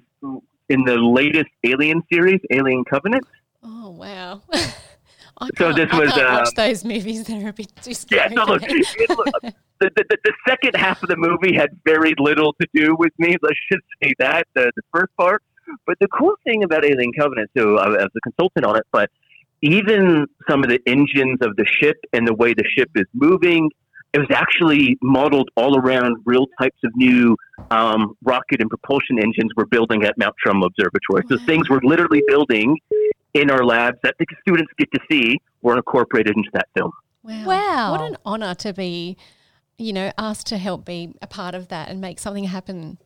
in 0.68 0.84
the 0.84 0.96
latest 0.98 1.48
Alien 1.64 2.02
series, 2.12 2.38
Alien 2.52 2.84
Covenant. 2.84 3.26
Oh 3.64 3.90
wow! 3.90 4.42
I 4.52 5.46
So 5.58 5.72
can't- 5.72 5.76
this 5.76 5.88
I 5.90 5.98
was, 5.98 6.12
can't 6.12 6.32
watch 6.32 6.48
uh, 6.48 6.50
those 6.68 6.84
movies. 6.84 7.24
They're 7.26 7.48
a 7.48 7.52
bit 7.52 7.72
too 7.82 7.90
Yeah, 7.90 8.28
scary. 8.28 8.36
so 8.36 8.44
look, 8.44 8.62
it, 8.64 9.08
look 9.18 9.26
the, 9.80 9.90
the, 9.96 10.04
the 10.22 10.32
second 10.46 10.76
half 10.76 11.02
of 11.02 11.08
the 11.08 11.16
movie 11.16 11.56
had 11.56 11.70
very 11.84 12.14
little 12.18 12.52
to 12.60 12.66
do 12.72 12.94
with 12.96 13.12
me. 13.18 13.34
Let's 13.42 13.58
just 13.72 13.82
say 14.02 14.12
that 14.20 14.46
the, 14.54 14.70
the 14.76 14.82
first 14.94 15.10
part. 15.18 15.42
But 15.86 15.98
the 16.00 16.08
cool 16.08 16.34
thing 16.44 16.62
about 16.62 16.84
Alien 16.84 17.12
Covenant, 17.18 17.50
so 17.56 17.78
I 17.78 17.88
was 17.88 18.08
a 18.16 18.20
consultant 18.20 18.64
on 18.64 18.76
it, 18.76 18.84
but 18.92 19.10
even 19.62 20.26
some 20.48 20.62
of 20.64 20.70
the 20.70 20.80
engines 20.86 21.38
of 21.42 21.56
the 21.56 21.66
ship 21.66 21.96
and 22.12 22.26
the 22.26 22.34
way 22.34 22.54
the 22.54 22.64
ship 22.76 22.90
is 22.94 23.06
moving, 23.12 23.70
it 24.12 24.18
was 24.18 24.28
actually 24.32 24.98
modeled 25.02 25.50
all 25.56 25.78
around 25.78 26.16
real 26.24 26.46
types 26.60 26.78
of 26.84 26.90
new 26.96 27.36
um, 27.70 28.16
rocket 28.24 28.60
and 28.60 28.68
propulsion 28.68 29.18
engines 29.18 29.50
we're 29.56 29.66
building 29.66 30.04
at 30.04 30.18
Mount 30.18 30.34
Stromlo 30.44 30.66
Observatory. 30.66 31.22
So 31.28 31.38
things 31.44 31.68
we're 31.68 31.80
literally 31.82 32.22
building 32.26 32.76
in 33.34 33.50
our 33.50 33.64
labs 33.64 33.98
that 34.02 34.14
the 34.18 34.26
students 34.40 34.72
get 34.78 34.90
to 34.92 35.00
see 35.10 35.40
were 35.62 35.76
incorporated 35.76 36.36
into 36.36 36.50
that 36.54 36.68
film. 36.76 36.90
Wow. 37.22 37.46
Wow. 37.46 37.90
What 37.92 38.00
an 38.00 38.16
honour 38.26 38.54
to 38.56 38.72
be, 38.72 39.16
you 39.78 39.92
know, 39.92 40.10
asked 40.18 40.46
to 40.48 40.58
help 40.58 40.84
be 40.84 41.14
a 41.22 41.26
part 41.26 41.54
of 41.54 41.68
that 41.68 41.88
and 41.88 42.00
make 42.00 42.18
something 42.18 42.44
happen. 42.44 42.98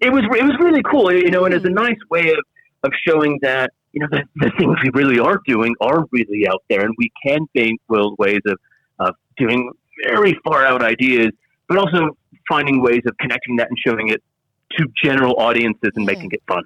It 0.00 0.12
was 0.12 0.24
it 0.24 0.44
was 0.44 0.56
really 0.60 0.82
cool, 0.82 1.12
you 1.12 1.30
know, 1.30 1.44
and 1.44 1.54
it's 1.54 1.64
a 1.64 1.68
mm-hmm. 1.68 1.84
nice 1.84 1.98
way 2.10 2.30
of, 2.30 2.38
of 2.82 2.92
showing 3.06 3.38
that 3.42 3.70
you 3.92 4.00
know 4.00 4.08
the, 4.10 4.22
the 4.36 4.50
things 4.58 4.76
we 4.82 4.90
really 4.94 5.18
are 5.18 5.40
doing 5.46 5.74
are 5.80 6.04
really 6.12 6.46
out 6.48 6.62
there, 6.68 6.82
and 6.82 6.94
we 6.98 7.10
can 7.24 7.46
think 7.54 7.80
build 7.88 8.16
ways 8.18 8.40
of 8.46 8.58
of 8.98 9.14
doing 9.36 9.72
very 10.06 10.38
far 10.44 10.64
out 10.64 10.82
ideas, 10.82 11.30
but 11.68 11.78
also 11.78 12.16
finding 12.48 12.82
ways 12.82 13.02
of 13.06 13.16
connecting 13.18 13.56
that 13.56 13.68
and 13.68 13.78
showing 13.84 14.08
it 14.08 14.22
to 14.72 14.86
general 15.02 15.34
audiences 15.38 15.90
and 15.94 16.06
Yeah. 16.06 16.12
making 16.12 16.30
it 16.32 16.42
fun. 16.46 16.64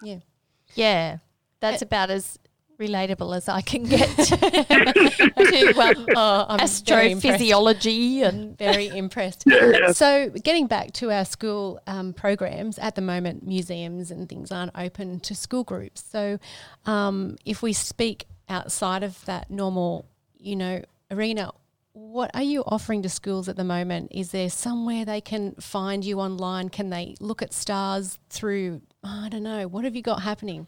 Yeah, 0.75 1.19
that's 1.61 1.83
eh 1.83 1.85
about 1.85 2.11
as 2.11 2.39
relatable 2.81 3.37
as 3.37 3.49
I 3.49 3.61
can 3.61 3.85
get 3.85 4.09
to 4.17 4.35
um, 5.79 6.07
Oh, 6.17 6.47
I'm 6.49 6.59
very 6.59 7.15
astrophysiology 7.15 8.23
and 8.23 8.57
Very 8.59 8.89
impressed. 8.89 9.45
Yeah. 9.47 9.93
So, 9.93 10.31
getting 10.31 10.67
back 10.67 10.93
to 10.95 11.13
our 11.13 11.25
school 11.25 11.81
um, 11.87 12.13
programs, 12.13 12.79
at 12.79 12.95
the 12.95 13.03
moment, 13.03 13.47
museums 13.47 14.11
and 14.11 14.29
things 14.29 14.51
aren't 14.51 14.73
open 14.75 15.21
to 15.21 15.35
school 15.35 15.63
groups. 15.63 16.03
So, 16.11 16.39
um, 16.87 17.37
if 17.45 17.63
we 17.63 17.73
speak 17.73 18.27
outside 18.49 19.03
of 19.03 19.25
that 19.27 19.51
normal, 19.51 20.07
you 20.39 20.57
know, 20.57 20.83
arena, 21.11 21.53
what 21.93 22.31
are 22.35 22.43
you 22.43 22.63
offering 22.67 23.03
to 23.03 23.09
schools 23.09 23.49
at 23.49 23.57
the 23.57 23.65
moment? 23.65 24.11
Is 24.11 24.31
there 24.31 24.49
somewhere 24.49 25.05
they 25.05 25.21
can 25.21 25.55
find 25.57 26.05
you 26.05 26.21
online? 26.21 26.69
Can 26.71 26.91
they 26.91 27.15
look 27.21 27.43
at 27.43 27.53
stars 27.53 28.19
through? 28.31 28.81
I 29.05 29.29
don't 29.29 29.43
know. 29.43 29.69
What 29.69 29.85
have 29.85 29.95
you 29.95 30.03
got 30.03 30.23
happening? 30.23 30.67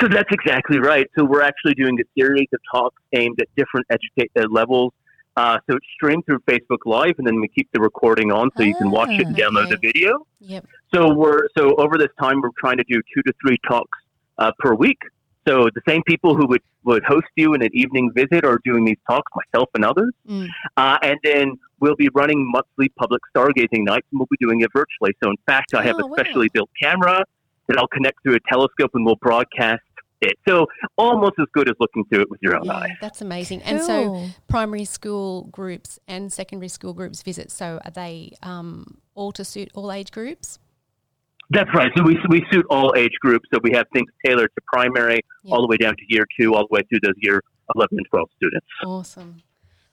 So 0.00 0.08
that's 0.08 0.28
exactly 0.30 0.78
right. 0.78 1.06
So 1.18 1.24
we're 1.24 1.42
actually 1.42 1.74
doing 1.74 1.98
a 2.00 2.04
series 2.20 2.46
of 2.52 2.60
talks 2.72 3.00
aimed 3.12 3.40
at 3.40 3.48
different 3.56 3.86
educate 3.90 4.30
uh, 4.38 4.46
levels. 4.50 4.92
Uh, 5.36 5.58
so 5.70 5.76
it's 5.76 5.86
streamed 5.94 6.24
through 6.26 6.40
Facebook 6.40 6.78
Live, 6.84 7.14
and 7.18 7.26
then 7.26 7.40
we 7.40 7.48
keep 7.48 7.68
the 7.72 7.80
recording 7.80 8.32
on 8.32 8.50
so 8.56 8.64
you 8.64 8.74
can 8.74 8.90
watch 8.90 9.10
it 9.10 9.24
and 9.26 9.36
Ah, 9.36 9.38
download 9.38 9.66
okay. 9.66 9.76
the 9.80 9.92
video. 9.92 10.26
Yep. 10.40 10.66
So 10.92 11.14
we're 11.14 11.46
so 11.56 11.74
over 11.76 11.96
this 11.96 12.08
time 12.20 12.40
we're 12.40 12.50
trying 12.58 12.76
to 12.78 12.84
do 12.88 13.00
two 13.14 13.22
to 13.22 13.32
three 13.40 13.56
talks 13.68 13.98
uh, 14.38 14.50
per 14.58 14.74
week. 14.74 14.98
So 15.46 15.68
the 15.74 15.80
same 15.88 16.02
people 16.02 16.34
who 16.36 16.46
would, 16.48 16.60
would 16.84 17.02
host 17.04 17.26
you 17.36 17.54
in 17.54 17.62
an 17.62 17.70
evening 17.72 18.10
visit 18.14 18.44
are 18.44 18.58
doing 18.64 18.84
these 18.84 18.98
talks, 19.08 19.30
myself 19.34 19.70
and 19.74 19.84
others. 19.84 20.12
Mm. 20.28 20.48
Uh, 20.76 20.98
and 21.02 21.18
then 21.24 21.52
we'll 21.80 21.96
be 21.96 22.08
running 22.14 22.50
monthly 22.50 22.88
public 22.98 23.22
stargazing 23.34 23.84
nights, 23.84 24.06
and 24.12 24.18
we'll 24.20 24.26
be 24.30 24.36
doing 24.40 24.60
it 24.60 24.70
virtually. 24.74 25.16
So 25.22 25.30
in 25.30 25.36
fact, 25.46 25.72
I 25.72 25.82
have 25.84 25.96
Oh, 25.98 26.04
a 26.04 26.06
wow. 26.08 26.16
specially 26.16 26.48
built 26.52 26.68
camera 26.82 27.24
that 27.68 27.78
I'll 27.78 27.88
connect 27.88 28.22
through 28.22 28.34
a 28.36 28.40
telescope, 28.50 28.90
and 28.94 29.04
we'll 29.04 29.16
broadcast 29.16 29.82
it. 30.20 30.36
So 30.48 30.66
almost 30.96 31.34
as 31.38 31.46
good 31.52 31.68
as 31.68 31.76
looking 31.78 32.04
through 32.06 32.22
it 32.22 32.30
with 32.30 32.40
your 32.42 32.56
own 32.56 32.64
Yeah, 32.64 32.72
eyes. 32.76 32.90
that's 33.00 33.20
amazing. 33.20 33.62
And 33.62 33.80
so, 33.80 34.26
primary 34.48 34.84
school 34.84 35.44
groups 35.44 35.98
and 36.08 36.32
secondary 36.32 36.68
school 36.68 36.92
groups 36.92 37.22
visit. 37.22 37.50
So, 37.50 37.80
are 37.84 37.90
they 37.90 38.32
um, 38.42 38.98
all 39.14 39.30
to 39.32 39.44
suit 39.44 39.70
all 39.74 39.92
age 39.92 40.10
groups? 40.10 40.58
That's 41.50 41.70
right. 41.74 41.90
So 41.96 42.02
we, 42.02 42.18
we 42.28 42.44
suit 42.52 42.66
all 42.68 42.92
age 42.94 43.14
groups. 43.22 43.48
So 43.54 43.58
we 43.62 43.70
have 43.74 43.86
things 43.94 44.10
tailored 44.24 44.50
to 44.54 44.62
primary, 44.70 45.20
Yeah. 45.44 45.54
all 45.54 45.62
the 45.62 45.66
way 45.66 45.78
down 45.78 45.94
to 45.96 46.02
year 46.08 46.26
two, 46.38 46.54
all 46.54 46.66
the 46.70 46.74
way 46.74 46.82
through 46.90 46.98
those 47.02 47.14
year 47.18 47.40
11 47.74 47.96
and 47.96 48.06
12 48.10 48.28
students. 48.36 48.66
Awesome. 48.84 49.42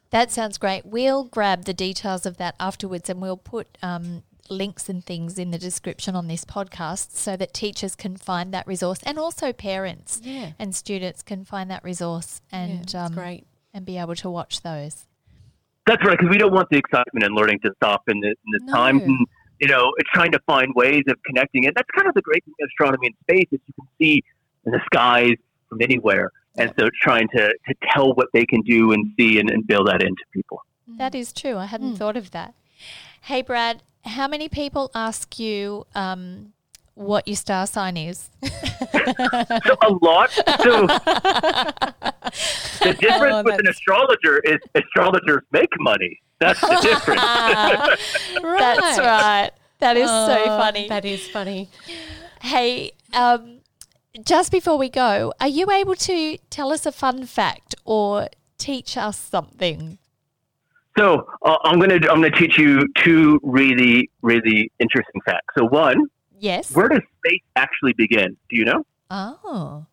That 0.10 0.32
sounds 0.32 0.58
great. 0.58 0.86
We'll 0.86 1.24
grab 1.24 1.64
the 1.64 1.74
details 1.74 2.26
of 2.26 2.36
that 2.38 2.56
afterwards 2.60 3.10
and 3.10 3.22
we'll 3.22 3.38
put 3.38 3.78
um, 3.82 4.24
links 4.50 4.90
and 4.90 5.04
things 5.04 5.38
in 5.40 5.52
the 5.52 5.58
description 5.58 6.16
on 6.16 6.28
this 6.28 6.46
podcast 6.46 7.12
so 7.12 7.36
that 7.36 7.54
teachers 7.54 7.96
can 7.96 8.16
find 8.18 8.54
that 8.54 8.66
resource 8.68 9.00
and 9.06 9.18
also 9.18 9.52
parents 9.52 10.22
Yeah. 10.24 10.52
and 10.60 10.76
students 10.76 11.22
can 11.24 11.44
find 11.46 11.70
that 11.72 11.84
resource 11.84 12.42
and 12.52 12.92
yeah, 12.94 13.06
um, 13.06 13.14
great. 13.14 13.46
and 13.74 13.86
be 13.86 13.98
able 13.98 14.16
to 14.16 14.30
watch 14.30 14.62
those. 14.62 15.06
That's 15.88 16.04
right, 16.06 16.18
because 16.18 16.32
we 16.32 16.38
don't 16.38 16.54
want 16.54 16.70
the 16.70 16.78
excitement 16.78 17.24
and 17.26 17.36
learning 17.36 17.60
to 17.64 17.72
stop 17.78 18.04
in 18.08 18.20
the, 18.20 18.30
in 18.30 18.36
the 18.54 18.60
No. 18.66 18.74
time. 18.74 19.00
And, 19.02 19.28
you 19.60 19.68
know, 19.68 19.92
it's 19.98 20.10
trying 20.14 20.32
to 20.32 20.40
find 20.48 20.74
ways 20.76 21.04
of 21.08 21.16
connecting 21.26 21.64
it. 21.66 21.74
That's 21.76 21.90
kind 21.96 22.08
of 22.08 22.14
the 22.16 22.22
great 22.24 22.44
thing 22.44 22.54
of 22.62 22.68
astronomy 22.68 23.08
and 23.08 23.16
space 23.24 23.48
is 23.52 23.60
you 23.68 23.74
can 23.76 23.88
see 24.00 24.24
in 24.66 24.72
the 24.72 24.80
skies 24.92 25.36
from 25.70 25.82
anywhere. 25.82 26.32
And 26.58 26.74
so 26.80 26.90
trying 27.02 27.28
to, 27.36 27.50
to 27.50 27.76
tell 27.92 28.14
what 28.14 28.28
they 28.34 28.46
can 28.46 28.62
do 28.62 28.94
and 28.94 29.12
see 29.20 29.40
and, 29.40 29.50
and 29.52 29.66
build 29.68 29.88
that 29.88 30.02
into 30.02 30.24
people. 30.34 30.62
That 30.88 31.14
is 31.14 31.32
true. 31.34 31.58
I 31.58 31.66
hadn't 31.66 31.94
Mm. 31.94 31.98
thought 31.98 32.18
of 32.18 32.32
that. 32.32 32.54
Hey, 33.22 33.42
Brad, 33.42 33.84
how 34.06 34.28
many 34.28 34.50
people 34.50 34.92
ask 34.96 35.40
you 35.40 35.86
um, 35.96 36.54
what 36.94 37.28
your 37.28 37.36
star 37.36 37.68
sign 37.68 37.98
is? 37.98 38.30
A 38.44 39.90
lot. 40.02 40.32
So 40.32 40.88
the 42.84 42.94
difference 43.00 43.36
Oh, 43.36 43.44
with 43.44 43.60
an 43.60 43.68
astrologer 43.68 44.40
is 44.40 44.58
astrologers 44.76 45.44
make 45.52 45.70
money. 45.80 46.22
That's 46.40 46.60
the 46.62 46.80
difference. 46.82 47.22
right. 48.44 48.60
That's 48.60 49.00
right. 49.00 49.52
That 49.80 49.98
is 49.98 50.10
so 50.10 50.38
Oh, 50.38 50.58
funny. 50.58 50.88
That 50.88 51.06
is 51.06 51.28
funny. 51.28 51.70
Hey, 52.42 52.92
um, 53.14 53.60
just 54.24 54.52
before 54.52 54.78
we 54.78 54.90
go, 54.90 55.34
are 55.40 55.48
you 55.48 55.70
able 55.72 55.96
to 55.96 56.38
tell 56.50 56.72
us 56.72 56.86
a 56.86 56.92
fun 56.92 57.26
fact 57.26 57.76
or 57.86 58.30
teach 58.58 58.98
us 58.98 59.18
something? 59.18 59.98
So 60.98 61.28
uh, 61.44 61.58
I'm 61.64 61.80
gonna 61.80 61.96
I'm 61.96 62.22
gonna 62.22 62.32
teach 62.32 62.58
you 62.58 62.88
two 62.96 63.40
really 63.44 64.10
really 64.22 64.72
interesting 64.80 65.22
facts. 65.26 65.54
So 65.58 65.66
one, 65.66 66.06
Yes. 66.40 66.72
where 66.74 66.88
does 66.90 67.02
space 67.26 67.42
actually 67.56 67.94
begin? 67.94 68.36
Do 68.50 68.56
you 68.56 68.66
know? 68.66 68.86
Oh. 69.10 69.86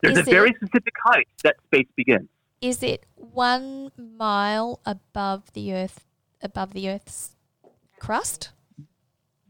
There's 0.00 0.18
Is 0.18 0.26
a 0.26 0.30
very 0.30 0.50
specific 0.54 0.92
height 1.04 1.28
that 1.44 1.56
space 1.66 1.86
begins. 1.96 2.28
Is 2.60 2.82
it 2.82 3.04
one 3.14 3.90
mile 3.96 4.80
above 4.86 5.52
the 5.52 5.72
earth, 5.74 6.04
above 6.42 6.72
the 6.72 6.88
Earth's 6.88 7.36
crust? 8.00 8.50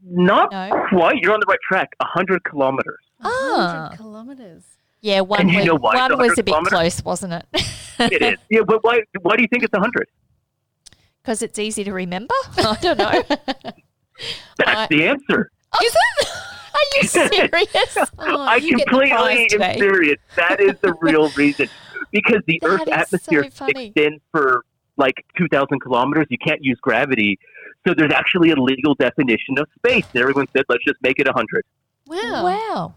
Not 0.03 0.51
No. 0.51 0.85
quite. 0.89 1.17
You're 1.21 1.33
on 1.33 1.39
the 1.39 1.45
right 1.47 1.59
track. 1.67 1.89
hundred 2.01 2.43
kilometers. 2.43 2.99
Ah. 3.21 3.87
100 3.91 3.97
kilometers. 3.97 4.63
Yeah, 5.01 5.21
one, 5.21 5.47
you 5.47 5.57
was, 5.57 5.65
know 5.65 5.75
why 5.75 5.95
one 5.95 6.17
was 6.17 6.33
a 6.33 6.43
bit 6.43 6.47
kilometers? 6.47 6.71
close, 6.71 7.03
wasn't 7.05 7.33
it? 7.33 7.45
It 7.99 8.21
is. 8.21 8.37
Yeah, 8.49 8.61
but 8.67 8.83
why? 8.83 8.99
Why 9.21 9.35
do 9.35 9.41
you 9.41 9.47
think 9.47 9.63
it's 9.63 9.75
hundred? 9.77 10.07
Because 11.27 11.41
it's 11.41 11.59
easy 11.59 11.83
to 11.83 11.91
remember? 11.91 12.33
I 12.57 12.77
don't 12.79 12.97
know. 12.97 13.21
That's 13.27 13.73
I- 14.65 14.87
the 14.89 15.07
answer. 15.09 15.51
Is 15.83 15.93
it? 15.93 16.29
Are 16.73 16.79
you 16.95 17.03
serious? 17.03 17.97
Oh, 18.17 18.39
I 18.43 18.55
you 18.55 18.77
completely 18.77 19.11
am 19.11 19.47
today. 19.49 19.75
serious. 19.77 20.17
That 20.37 20.61
is 20.61 20.75
the 20.81 20.93
real 21.01 21.29
reason. 21.31 21.67
Because 22.13 22.41
the 22.47 22.59
That 22.61 22.69
Earth's 22.69 22.83
is 22.83 22.87
so 22.87 22.93
atmosphere 22.93 23.51
funny. 23.51 23.87
extends 23.87 24.23
for 24.31 24.63
like 24.95 25.25
2,000 25.37 25.81
kilometers. 25.81 26.27
You 26.29 26.37
can't 26.37 26.63
use 26.63 26.77
gravity. 26.81 27.37
So 27.85 27.93
there's 27.93 28.13
actually 28.13 28.51
a 28.51 28.55
legal 28.55 28.95
definition 28.95 29.59
of 29.59 29.67
space. 29.75 30.05
And 30.13 30.21
everyone 30.21 30.47
said, 30.55 30.63
let's 30.69 30.85
just 30.85 31.01
make 31.01 31.19
it 31.19 31.27
100. 31.27 31.65
Wow. 32.07 32.45
Wow. 32.45 32.95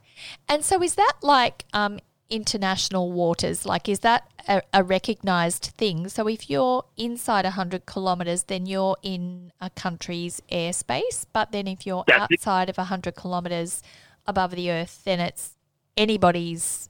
And 0.48 0.64
so 0.64 0.80
is 0.84 0.94
that 0.94 1.14
like 1.22 1.64
um, 1.72 1.98
international 2.30 3.12
waters? 3.12 3.66
Like, 3.66 3.88
is 3.88 4.00
that 4.00 4.26
a, 4.48 4.62
a 4.72 4.82
recognized 4.82 5.72
thing? 5.76 6.08
So 6.08 6.28
if 6.28 6.50
you're 6.50 6.84
inside 6.96 7.44
100 7.44 7.86
kilometers, 7.86 8.44
then 8.44 8.66
you're 8.66 8.96
in 9.02 9.52
a 9.60 9.70
country's 9.70 10.40
airspace. 10.50 11.26
But 11.32 11.52
then 11.52 11.66
if 11.66 11.86
you're 11.86 12.04
That's 12.06 12.32
it. 12.32 12.38
outside 12.38 12.68
of 12.70 12.76
100 12.76 13.14
kilometers 13.14 13.82
above 14.26 14.52
the 14.52 14.70
earth, 14.70 15.02
then 15.04 15.20
it's 15.20 15.56
anybody's, 15.96 16.88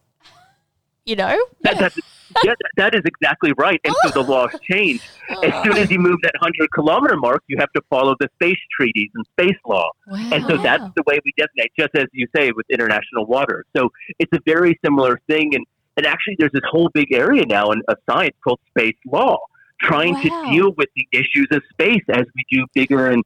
you 1.11 1.17
know? 1.17 1.37
That, 1.63 1.79
that's, 1.79 1.99
yeah, 2.45 2.55
that 2.77 2.95
is 2.95 3.03
exactly 3.05 3.53
right. 3.59 3.81
And 3.85 3.95
so 4.05 4.11
the 4.11 4.23
laws 4.33 4.51
change. 4.63 5.03
As 5.29 5.65
soon 5.65 5.77
as 5.77 5.91
you 5.91 5.99
ah. 5.99 6.03
move 6.03 6.19
that 6.23 6.33
100 6.41 6.71
kilometer 6.73 7.17
mark, 7.17 7.43
you 7.49 7.57
have 7.59 7.73
to 7.73 7.83
follow 7.91 8.15
the 8.21 8.29
space 8.37 8.59
treaties 8.75 9.11
and 9.15 9.27
space 9.33 9.59
law. 9.67 9.91
Wow. 10.07 10.31
And 10.33 10.47
so 10.47 10.57
that's 10.57 10.85
the 10.95 11.03
way 11.07 11.19
we 11.25 11.33
designate, 11.37 11.73
just 11.79 11.91
as 11.97 12.07
you 12.13 12.29
say, 12.35 12.53
with 12.53 12.65
international 12.71 13.27
waters. 13.27 13.67
So 13.77 13.91
it's 14.21 14.33
a 14.33 14.41
very 14.47 14.79
similar 14.85 15.21
thing. 15.27 15.55
And, 15.55 15.67
and 15.97 16.07
actually, 16.07 16.37
there's 16.39 16.53
this 16.53 16.63
whole 16.71 16.89
big 16.95 17.13
area 17.13 17.45
now 17.45 17.73
in 17.73 17.83
of 17.89 17.97
science 18.09 18.37
called 18.45 18.61
space 18.69 18.97
law, 19.05 19.39
trying 19.81 20.15
Wow. 20.15 20.23
to 20.23 20.51
deal 20.51 20.73
with 20.79 20.89
the 20.95 21.07
issues 21.13 21.49
of 21.51 21.63
space 21.73 22.05
as 22.09 22.25
we 22.37 22.45
do 22.57 22.65
bigger 22.75 23.09
and 23.09 23.25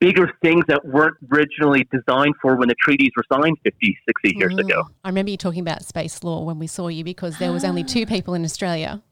bigger 0.00 0.30
things 0.42 0.64
that 0.68 0.84
weren't 0.84 1.16
originally 1.32 1.86
designed 1.92 2.34
for 2.42 2.56
when 2.56 2.68
the 2.68 2.74
treaties 2.80 3.10
were 3.16 3.24
signed 3.32 3.56
50, 3.64 3.98
60 4.06 4.36
years 4.38 4.56
ago. 4.58 4.82
Mm. 4.82 4.90
I 5.04 5.08
remember 5.08 5.30
you 5.30 5.36
talking 5.36 5.60
about 5.60 5.84
space 5.84 6.22
law 6.22 6.42
when 6.44 6.58
we 6.58 6.66
saw 6.66 6.88
you 6.88 7.04
because 7.04 7.38
there 7.38 7.52
was 7.52 7.64
only 7.64 7.84
two 7.84 8.04
people 8.06 8.34
in 8.34 8.44
Australia 8.44 9.02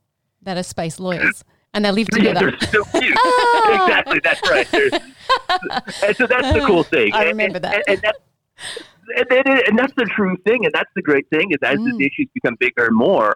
that 0.42 0.56
are 0.56 0.62
space 0.62 0.98
lawyers 1.00 1.44
and 1.72 1.84
they 1.84 1.90
live 1.92 2.08
Yeah, 2.12 2.18
together. 2.34 2.50
they're 2.50 2.68
so 2.70 2.84
cute. 2.98 3.04
exactly, 3.72 4.20
that's 4.22 4.50
right. 4.50 4.68
There's- 4.70 5.00
and 6.04 6.16
so 6.16 6.26
that's 6.26 6.52
the 6.52 6.62
cool 6.66 6.82
thing. 6.82 7.12
I 7.14 7.24
remember 7.24 7.56
and, 7.56 7.64
that. 7.64 7.74
And, 7.74 7.84
and 7.88 8.00
that's, 8.02 8.18
and, 9.16 9.46
and- 9.48 9.62
and 9.68 9.78
that's 9.78 9.92
the 9.96 10.04
true 10.14 10.36
thing, 10.46 10.64
and 10.64 10.72
that's 10.74 10.90
the 10.94 11.02
great 11.02 11.28
thing 11.30 11.50
is 11.52 11.58
as 11.62 11.78
Mm. 11.78 11.96
these 11.98 12.08
issues 12.08 12.28
become 12.34 12.56
bigger 12.60 12.86
and 12.86 12.96
more, 12.96 13.34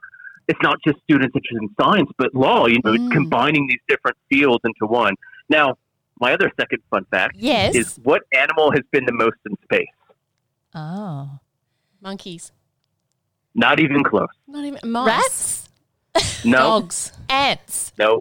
it's 0.49 0.61
not 0.63 0.79
just 0.87 0.99
students 1.05 1.35
interested 1.35 1.63
in 1.63 1.69
science, 1.81 2.11
but 2.19 2.35
law. 2.35 2.67
You 2.67 2.79
know, 2.85 2.93
Mm. 2.93 3.07
it's 3.07 3.13
combining 3.15 3.67
these 3.67 3.81
different 3.89 4.17
fields 4.29 4.61
into 4.65 4.87
one. 4.93 5.15
Now, 5.49 5.77
my 6.21 6.33
other 6.33 6.51
second 6.59 6.79
fun 6.91 7.05
fact 7.11 7.37
Yes. 7.39 7.75
is 7.75 7.97
what 8.03 8.23
animal 8.35 8.71
has 8.73 8.83
been 8.91 9.05
the 9.05 9.13
most 9.13 9.37
in 9.49 9.57
space? 9.65 9.87
oh. 10.75 11.31
Monkeys. 12.03 12.53
Not 13.55 13.81
even 13.81 14.05
close. 14.05 14.29
Not 14.47 14.65
even 14.65 14.79
mice. 14.91 15.07
Rats? 16.15 16.43
No, 16.45 16.59
Dogs. 16.81 17.13
Ants? 17.29 17.93
no. 17.99 18.21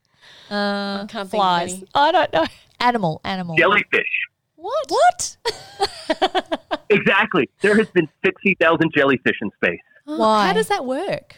Uh, 0.50 1.06
can't 1.08 1.30
think 1.30 1.32
flies? 1.32 1.84
I 1.94 2.12
don't 2.12 2.32
know. 2.34 2.46
Animal, 2.80 3.22
animal. 3.24 3.56
Jellyfish. 3.56 4.08
What? 4.56 4.88
What? 4.90 5.38
Exactly. 6.90 7.50
There 7.62 7.75
has 7.78 7.88
been 7.90 8.08
sixty 8.24 8.56
thousand 8.60 8.92
jellyfish 8.96 9.38
in 9.42 9.50
space. 9.64 9.80
Oh, 10.08 10.18
Why? 10.20 10.48
How 10.48 10.54
does 10.54 10.68
that 10.68 10.86
work? 10.86 11.36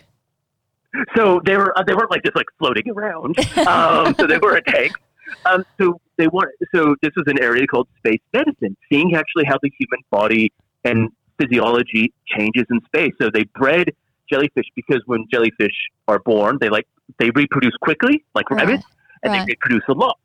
So 1.16 1.40
they 1.46 1.56
were 1.56 1.78
uh, 1.78 1.84
they 1.84 1.94
weren't 1.96 2.12
like 2.12 2.22
just 2.24 2.36
like 2.36 2.48
floating 2.60 2.90
around. 2.92 3.36
Um, 3.68 4.14
so 4.20 4.28
they 4.28 4.38
were 4.40 4.58
in 4.58 4.64
tanks. 4.66 5.00
Um, 5.46 5.64
so 5.80 6.00
they 6.18 6.28
weren't. 6.28 6.54
So 6.74 6.96
this 7.02 7.12
was 7.16 7.26
an 7.28 7.42
area 7.42 7.68
called 7.68 7.88
space 7.98 8.22
medicine, 8.34 8.76
seeing 8.92 9.16
actually 9.16 9.46
how 9.46 9.58
the 9.62 9.72
human 9.80 10.04
body 10.12 10.52
and 10.84 11.10
physiology 11.40 12.14
changes 12.28 12.66
in 12.70 12.80
space. 12.86 13.14
So 13.22 13.30
they 13.34 13.44
bred 13.56 13.94
jellyfish 14.30 14.66
because 14.76 15.02
when 15.06 15.26
jellyfish 15.32 15.76
are 16.08 16.20
born, 16.20 16.58
they 16.60 16.70
like 16.70 16.88
they 17.20 17.30
reproduce 17.32 17.76
quickly, 17.82 18.24
like 18.36 18.50
Right, 18.50 18.66
rabbits, 18.66 18.86
and 19.24 19.32
right. 19.32 19.46
they 19.46 19.52
reproduce 19.54 19.84
a 19.90 19.94
lot. 19.94 20.18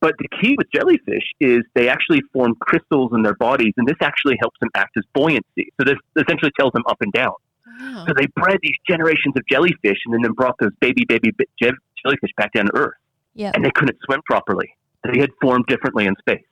But 0.00 0.14
the 0.18 0.28
key 0.40 0.54
with 0.58 0.66
jellyfish 0.74 1.24
is 1.40 1.60
they 1.74 1.88
actually 1.88 2.20
form 2.32 2.54
crystals 2.60 3.12
in 3.14 3.22
their 3.22 3.36
bodies, 3.36 3.72
and 3.78 3.88
this 3.88 3.96
actually 4.02 4.36
helps 4.38 4.58
them 4.60 4.68
act 4.74 4.96
as 4.98 5.04
buoyancy. 5.14 5.72
So 5.80 5.84
this 5.84 5.96
essentially 6.16 6.52
tells 6.58 6.72
them 6.72 6.82
up 6.86 6.98
and 7.00 7.12
down. 7.12 7.32
Wow. 7.80 8.04
So 8.06 8.12
they 8.14 8.26
bred 8.36 8.58
these 8.62 8.76
generations 8.86 9.34
of 9.36 9.42
jellyfish 9.48 9.98
and 10.06 10.22
then 10.22 10.32
brought 10.32 10.56
those 10.60 10.72
baby, 10.80 11.04
baby 11.08 11.32
jellyfish 11.58 12.30
back 12.36 12.52
down 12.52 12.66
to 12.66 12.76
Earth. 12.76 12.94
Yeah. 13.34 13.52
And 13.54 13.64
they 13.64 13.70
couldn't 13.74 13.98
swim 14.04 14.20
properly. 14.24 14.74
They 15.04 15.18
had 15.20 15.30
formed 15.40 15.66
differently 15.66 16.06
in 16.06 16.14
space. 16.20 16.44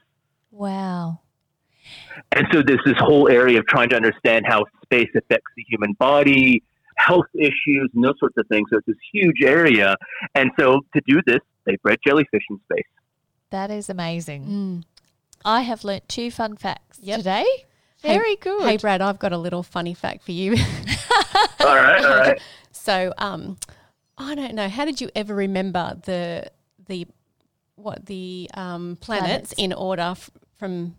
Wow. 0.50 1.20
And 2.32 2.46
so 2.52 2.62
there's 2.62 2.80
this 2.84 2.96
whole 2.98 3.28
area 3.28 3.58
of 3.58 3.66
trying 3.66 3.88
to 3.90 3.96
understand 3.96 4.44
how 4.46 4.64
space 4.84 5.08
affects 5.16 5.50
the 5.56 5.64
human 5.68 5.94
body, 5.94 6.62
health 6.96 7.26
issues, 7.34 7.90
and 7.94 8.04
those 8.04 8.18
sorts 8.18 8.36
of 8.36 8.46
things. 8.48 8.68
So 8.70 8.78
it's 8.78 8.86
this 8.86 8.96
huge 9.12 9.42
area. 9.42 9.96
And 10.34 10.50
so 10.58 10.80
to 10.94 11.00
do 11.06 11.20
this, 11.26 11.38
they 11.64 11.76
bred 11.82 11.98
jellyfish 12.06 12.42
in 12.50 12.60
space. 12.70 12.84
That 13.50 13.70
is 13.70 13.88
amazing. 13.88 14.44
Mm. 14.46 14.84
I 15.44 15.62
have 15.62 15.84
learnt 15.84 16.08
two 16.08 16.30
fun 16.30 16.56
facts 16.56 16.98
Yep. 17.02 17.18
today. 17.18 17.44
Hey- 18.02 18.14
Very 18.16 18.36
good. 18.36 18.62
Hey, 18.62 18.76
Brad, 18.76 19.00
I've 19.00 19.18
got 19.18 19.32
a 19.32 19.38
little 19.38 19.62
funny 19.62 19.94
fact 19.94 20.22
for 20.24 20.32
you. 20.32 20.52
All 21.60 21.76
right, 21.76 22.04
all 22.04 22.16
right. 22.18 22.40
so, 22.72 23.12
um, 23.18 23.56
I 24.18 24.34
don't 24.34 24.54
know. 24.54 24.68
How 24.68 24.84
did 24.84 25.00
you 25.00 25.10
ever 25.14 25.32
remember 25.34 25.96
the 26.04 26.50
the 26.92 27.06
what 27.76 28.06
the 28.06 28.48
um, 28.54 28.96
planets, 29.00 29.26
Planets. 29.26 29.52
in 29.56 29.72
order 29.72 30.02
f- 30.12 30.30
from 30.58 30.94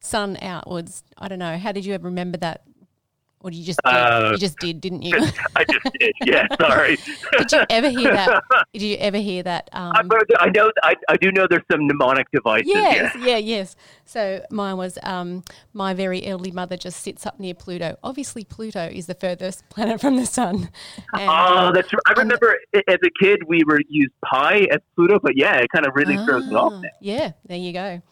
sun 0.00 0.36
outwards? 0.42 1.02
I 1.16 1.28
don't 1.28 1.38
know. 1.38 1.56
How 1.56 1.72
did 1.72 1.84
you 1.86 1.94
ever 1.94 2.06
remember 2.08 2.38
that? 2.38 2.62
Or 3.40 3.52
you 3.52 3.64
just 3.64 3.78
did, 3.84 3.94
Uh, 3.94 4.30
you 4.32 4.38
just 4.38 4.58
did, 4.58 4.80
didn't 4.80 5.02
you? 5.02 5.14
I 5.56 5.64
just 5.64 5.86
did. 6.00 6.12
Yeah, 6.24 6.46
sorry. 6.60 6.98
did 7.38 7.52
you 7.52 7.64
ever 7.70 7.88
hear 7.88 8.12
that? 8.12 8.42
Did 8.72 8.82
you 8.82 8.96
ever 8.98 9.16
hear 9.18 9.42
that? 9.44 9.70
Um, 9.72 9.92
I, 9.94 10.02
know. 10.50 10.70
I, 10.82 10.94
I 11.08 11.16
do 11.16 11.32
know 11.32 11.46
there's 11.48 11.62
some 11.70 11.86
mnemonic 11.86 12.26
devices. 12.32 12.66
Yes, 12.68 13.14
Yeah. 13.16 13.26
yeah, 13.26 13.36
yes. 13.36 13.76
So 14.04 14.44
mine 14.50 14.76
was 14.76 14.98
um, 15.02 15.42
my 15.72 15.94
very 15.94 16.24
elderly 16.26 16.50
mother 16.50 16.76
just 16.76 17.00
sits 17.02 17.26
up 17.26 17.40
near 17.40 17.54
Pluto. 17.54 17.96
Obviously, 18.02 18.44
Pluto 18.44 18.86
is 18.92 19.06
the 19.06 19.14
furthest 19.14 19.68
planet 19.70 20.00
from 20.00 20.16
the 20.16 20.26
sun. 20.26 20.68
And, 21.14 21.30
Oh, 21.30 21.72
that's. 21.72 21.88
I 22.06 22.12
remember 22.12 22.56
i- 22.74 22.82
as 22.88 22.98
a 23.04 23.10
kid 23.24 23.40
we 23.46 23.62
were 23.64 23.80
used 23.88 24.12
pi 24.24 24.66
as 24.70 24.80
Pluto, 24.96 25.18
but 25.22 25.36
yeah, 25.36 25.56
it 25.56 25.68
kind 25.74 25.86
of 25.86 25.92
really 25.94 26.16
throws 26.24 26.46
me 26.46 26.54
off 26.54 26.72
ah, 26.76 26.80
now. 26.80 26.88
Yeah, 27.00 27.32
there 27.46 27.58
you 27.58 27.72
go. 27.72 28.02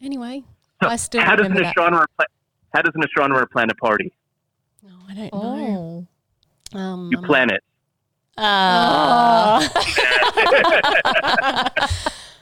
Anyway, 0.00 0.44
So 0.82 0.88
I 0.88 0.96
still 0.96 1.22
how 1.22 1.36
does 1.36 1.46
an 1.46 1.64
astronomer? 1.64 2.06
How 2.74 2.82
does 2.82 2.94
an 2.94 3.02
astronomer 3.04 3.46
plan 3.46 3.70
a 3.70 3.74
party? 3.74 4.12
Oh, 4.86 4.90
I 5.08 5.14
don't 5.14 5.32
know. 5.32 6.06
Oh. 6.74 6.78
Um, 6.78 7.08
You 7.10 7.18
plan 7.22 7.50
it. 7.50 7.62
Ah. 8.36 9.68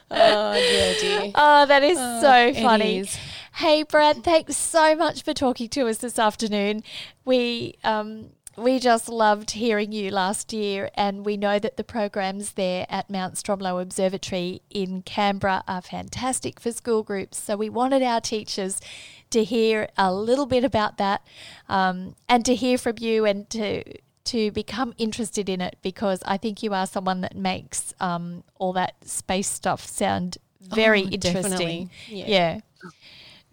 Oh, 0.09 0.53
dear, 0.53 0.95
dear. 1.01 1.31
Oh, 1.35 1.65
that 1.65 1.83
is 1.83 1.97
Oh, 1.99 2.21
so 2.21 2.53
funny. 2.61 2.99
is. 2.99 3.17
Hey, 3.55 3.83
Brad, 3.83 4.23
thanks 4.23 4.55
so 4.55 4.95
much 4.95 5.21
for 5.23 5.33
talking 5.33 5.67
to 5.69 5.87
us 5.87 5.97
this 5.97 6.17
afternoon. 6.17 6.83
We 7.25 7.75
um, 7.83 8.29
we 8.57 8.79
just 8.79 9.07
loved 9.07 9.51
hearing 9.51 9.91
you 9.91 10.09
last 10.09 10.51
year, 10.51 10.89
and 10.95 11.25
we 11.25 11.37
know 11.37 11.59
that 11.59 11.77
the 11.77 11.83
programs 11.83 12.53
there 12.53 12.87
at 12.89 13.09
Mount 13.09 13.35
Stromlo 13.35 13.81
Observatory 13.81 14.61
in 14.71 15.03
Canberra 15.03 15.63
are 15.67 15.81
fantastic 15.81 16.59
for 16.59 16.71
school 16.71 17.03
groups. 17.03 17.37
So 17.41 17.55
we 17.55 17.69
wanted 17.69 18.01
our 18.01 18.19
teachers 18.19 18.81
to 19.29 19.43
hear 19.43 19.89
a 19.97 20.13
little 20.13 20.47
bit 20.47 20.63
about 20.63 20.97
that, 20.97 21.21
um, 21.69 22.15
and 22.27 22.43
to 22.45 22.55
hear 22.55 22.77
from 22.77 22.95
you, 22.99 23.25
and 23.25 23.49
to 23.51 23.83
to 24.25 24.51
become 24.51 24.93
interested 24.97 25.47
in 25.47 25.61
it 25.61 25.77
because 25.81 26.21
I 26.25 26.35
think 26.35 26.61
you 26.61 26.73
are 26.73 26.85
someone 26.85 27.21
that 27.21 27.33
makes 27.37 27.93
um, 28.01 28.43
all 28.55 28.73
that 28.73 28.95
space 29.07 29.47
stuff 29.47 29.85
sound 29.85 30.37
very 30.59 31.03
Oh, 31.03 31.09
interesting. 31.09 31.89
Yeah. 32.09 32.25
Yeah. 32.27 32.59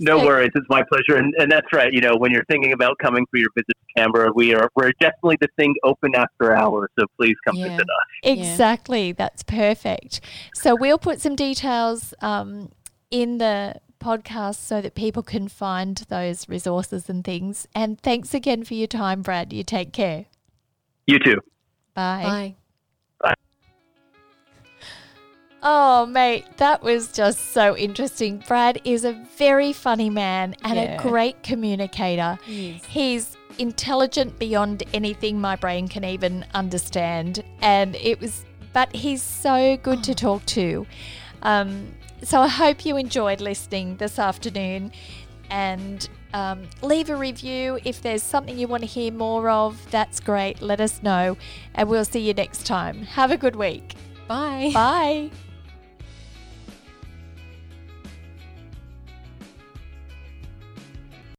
No 0.00 0.18
So- 0.18 0.26
worries, 0.26 0.50
it's 0.54 0.66
my 0.68 0.82
pleasure, 0.82 1.16
and, 1.18 1.32
and 1.38 1.50
that's 1.50 1.72
right. 1.72 1.92
You 1.92 2.00
know, 2.00 2.16
when 2.16 2.32
you're 2.32 2.44
thinking 2.46 2.72
about 2.72 2.98
coming 2.98 3.24
for 3.30 3.38
your 3.38 3.48
visit 3.54 3.68
to 3.68 4.00
Canberra, 4.02 4.32
we 4.34 4.52
are 4.54 4.68
we're 4.74 4.92
definitely 4.98 5.36
the 5.40 5.48
thing 5.56 5.74
open 5.84 6.14
after 6.16 6.54
hours. 6.54 6.90
So 6.98 7.06
please 7.16 7.36
come 7.46 7.56
Yeah. 7.56 7.68
visit 7.68 7.82
us. 7.82 8.06
Exactly. 8.24 9.12
That's 9.12 9.42
perfect. 9.44 10.20
So 10.54 10.74
we'll 10.74 10.98
put 10.98 11.20
some 11.20 11.36
details 11.36 12.12
um, 12.20 12.72
in 13.10 13.38
the 13.38 13.80
podcast 14.00 14.56
so 14.56 14.80
that 14.82 14.94
people 14.96 15.22
can 15.22 15.48
find 15.48 15.96
those 16.08 16.48
resources 16.48 17.08
and 17.08 17.24
things. 17.24 17.66
And 17.74 18.00
thanks 18.00 18.34
again 18.34 18.64
for 18.64 18.74
your 18.74 18.88
time, 18.88 19.22
Brad. 19.22 19.52
You 19.52 19.62
take 19.62 19.92
care. 19.92 20.26
You 21.06 21.18
too. 21.20 21.38
Bye. 21.94 22.22
Bye. 22.24 22.54
Oh, 25.66 26.04
mate, 26.04 26.44
that 26.58 26.82
was 26.82 27.10
just 27.10 27.52
so 27.52 27.74
interesting. 27.76 28.44
Brad 28.46 28.80
is 28.84 29.04
a 29.04 29.12
very 29.38 29.72
funny 29.72 30.10
man 30.10 30.54
and 30.62 30.74
Yeah. 30.76 31.00
a 31.00 31.02
great 31.02 31.42
communicator. 31.42 32.38
Yes. 32.46 32.84
He's 32.84 33.36
intelligent 33.58 34.38
beyond 34.38 34.82
anything 34.92 35.40
my 35.40 35.56
brain 35.56 35.88
can 35.88 36.04
even 36.04 36.44
understand. 36.54 37.42
And 37.62 37.96
it 37.96 38.20
was, 38.20 38.44
but 38.74 38.94
he's 38.94 39.22
so 39.22 39.78
good 39.78 40.04
to 40.04 40.14
talk 40.14 40.44
to. 40.46 40.86
Um, 41.42 41.94
so 42.22 42.40
I 42.42 42.48
hope 42.48 42.84
you 42.84 42.96
enjoyed 42.98 43.40
listening 43.40 43.96
this 43.96 44.18
afternoon 44.18 44.92
and 45.50 46.06
um, 46.34 46.68
leave 46.82 47.08
a 47.08 47.16
review. 47.16 47.78
If 47.84 48.02
there's 48.02 48.22
something 48.22 48.58
you 48.58 48.66
want 48.68 48.82
to 48.82 48.86
hear 48.88 49.12
more 49.12 49.48
of, 49.48 49.90
that's 49.90 50.20
great. 50.20 50.60
Let 50.60 50.80
us 50.80 51.02
know. 51.02 51.38
And 51.74 51.88
we'll 51.88 52.04
see 52.04 52.20
you 52.20 52.34
next 52.34 52.66
time. 52.66 53.02
Have 53.04 53.30
a 53.30 53.36
good 53.38 53.56
week. 53.56 53.94
Bye. 54.26 54.70
Bye. 54.74 55.30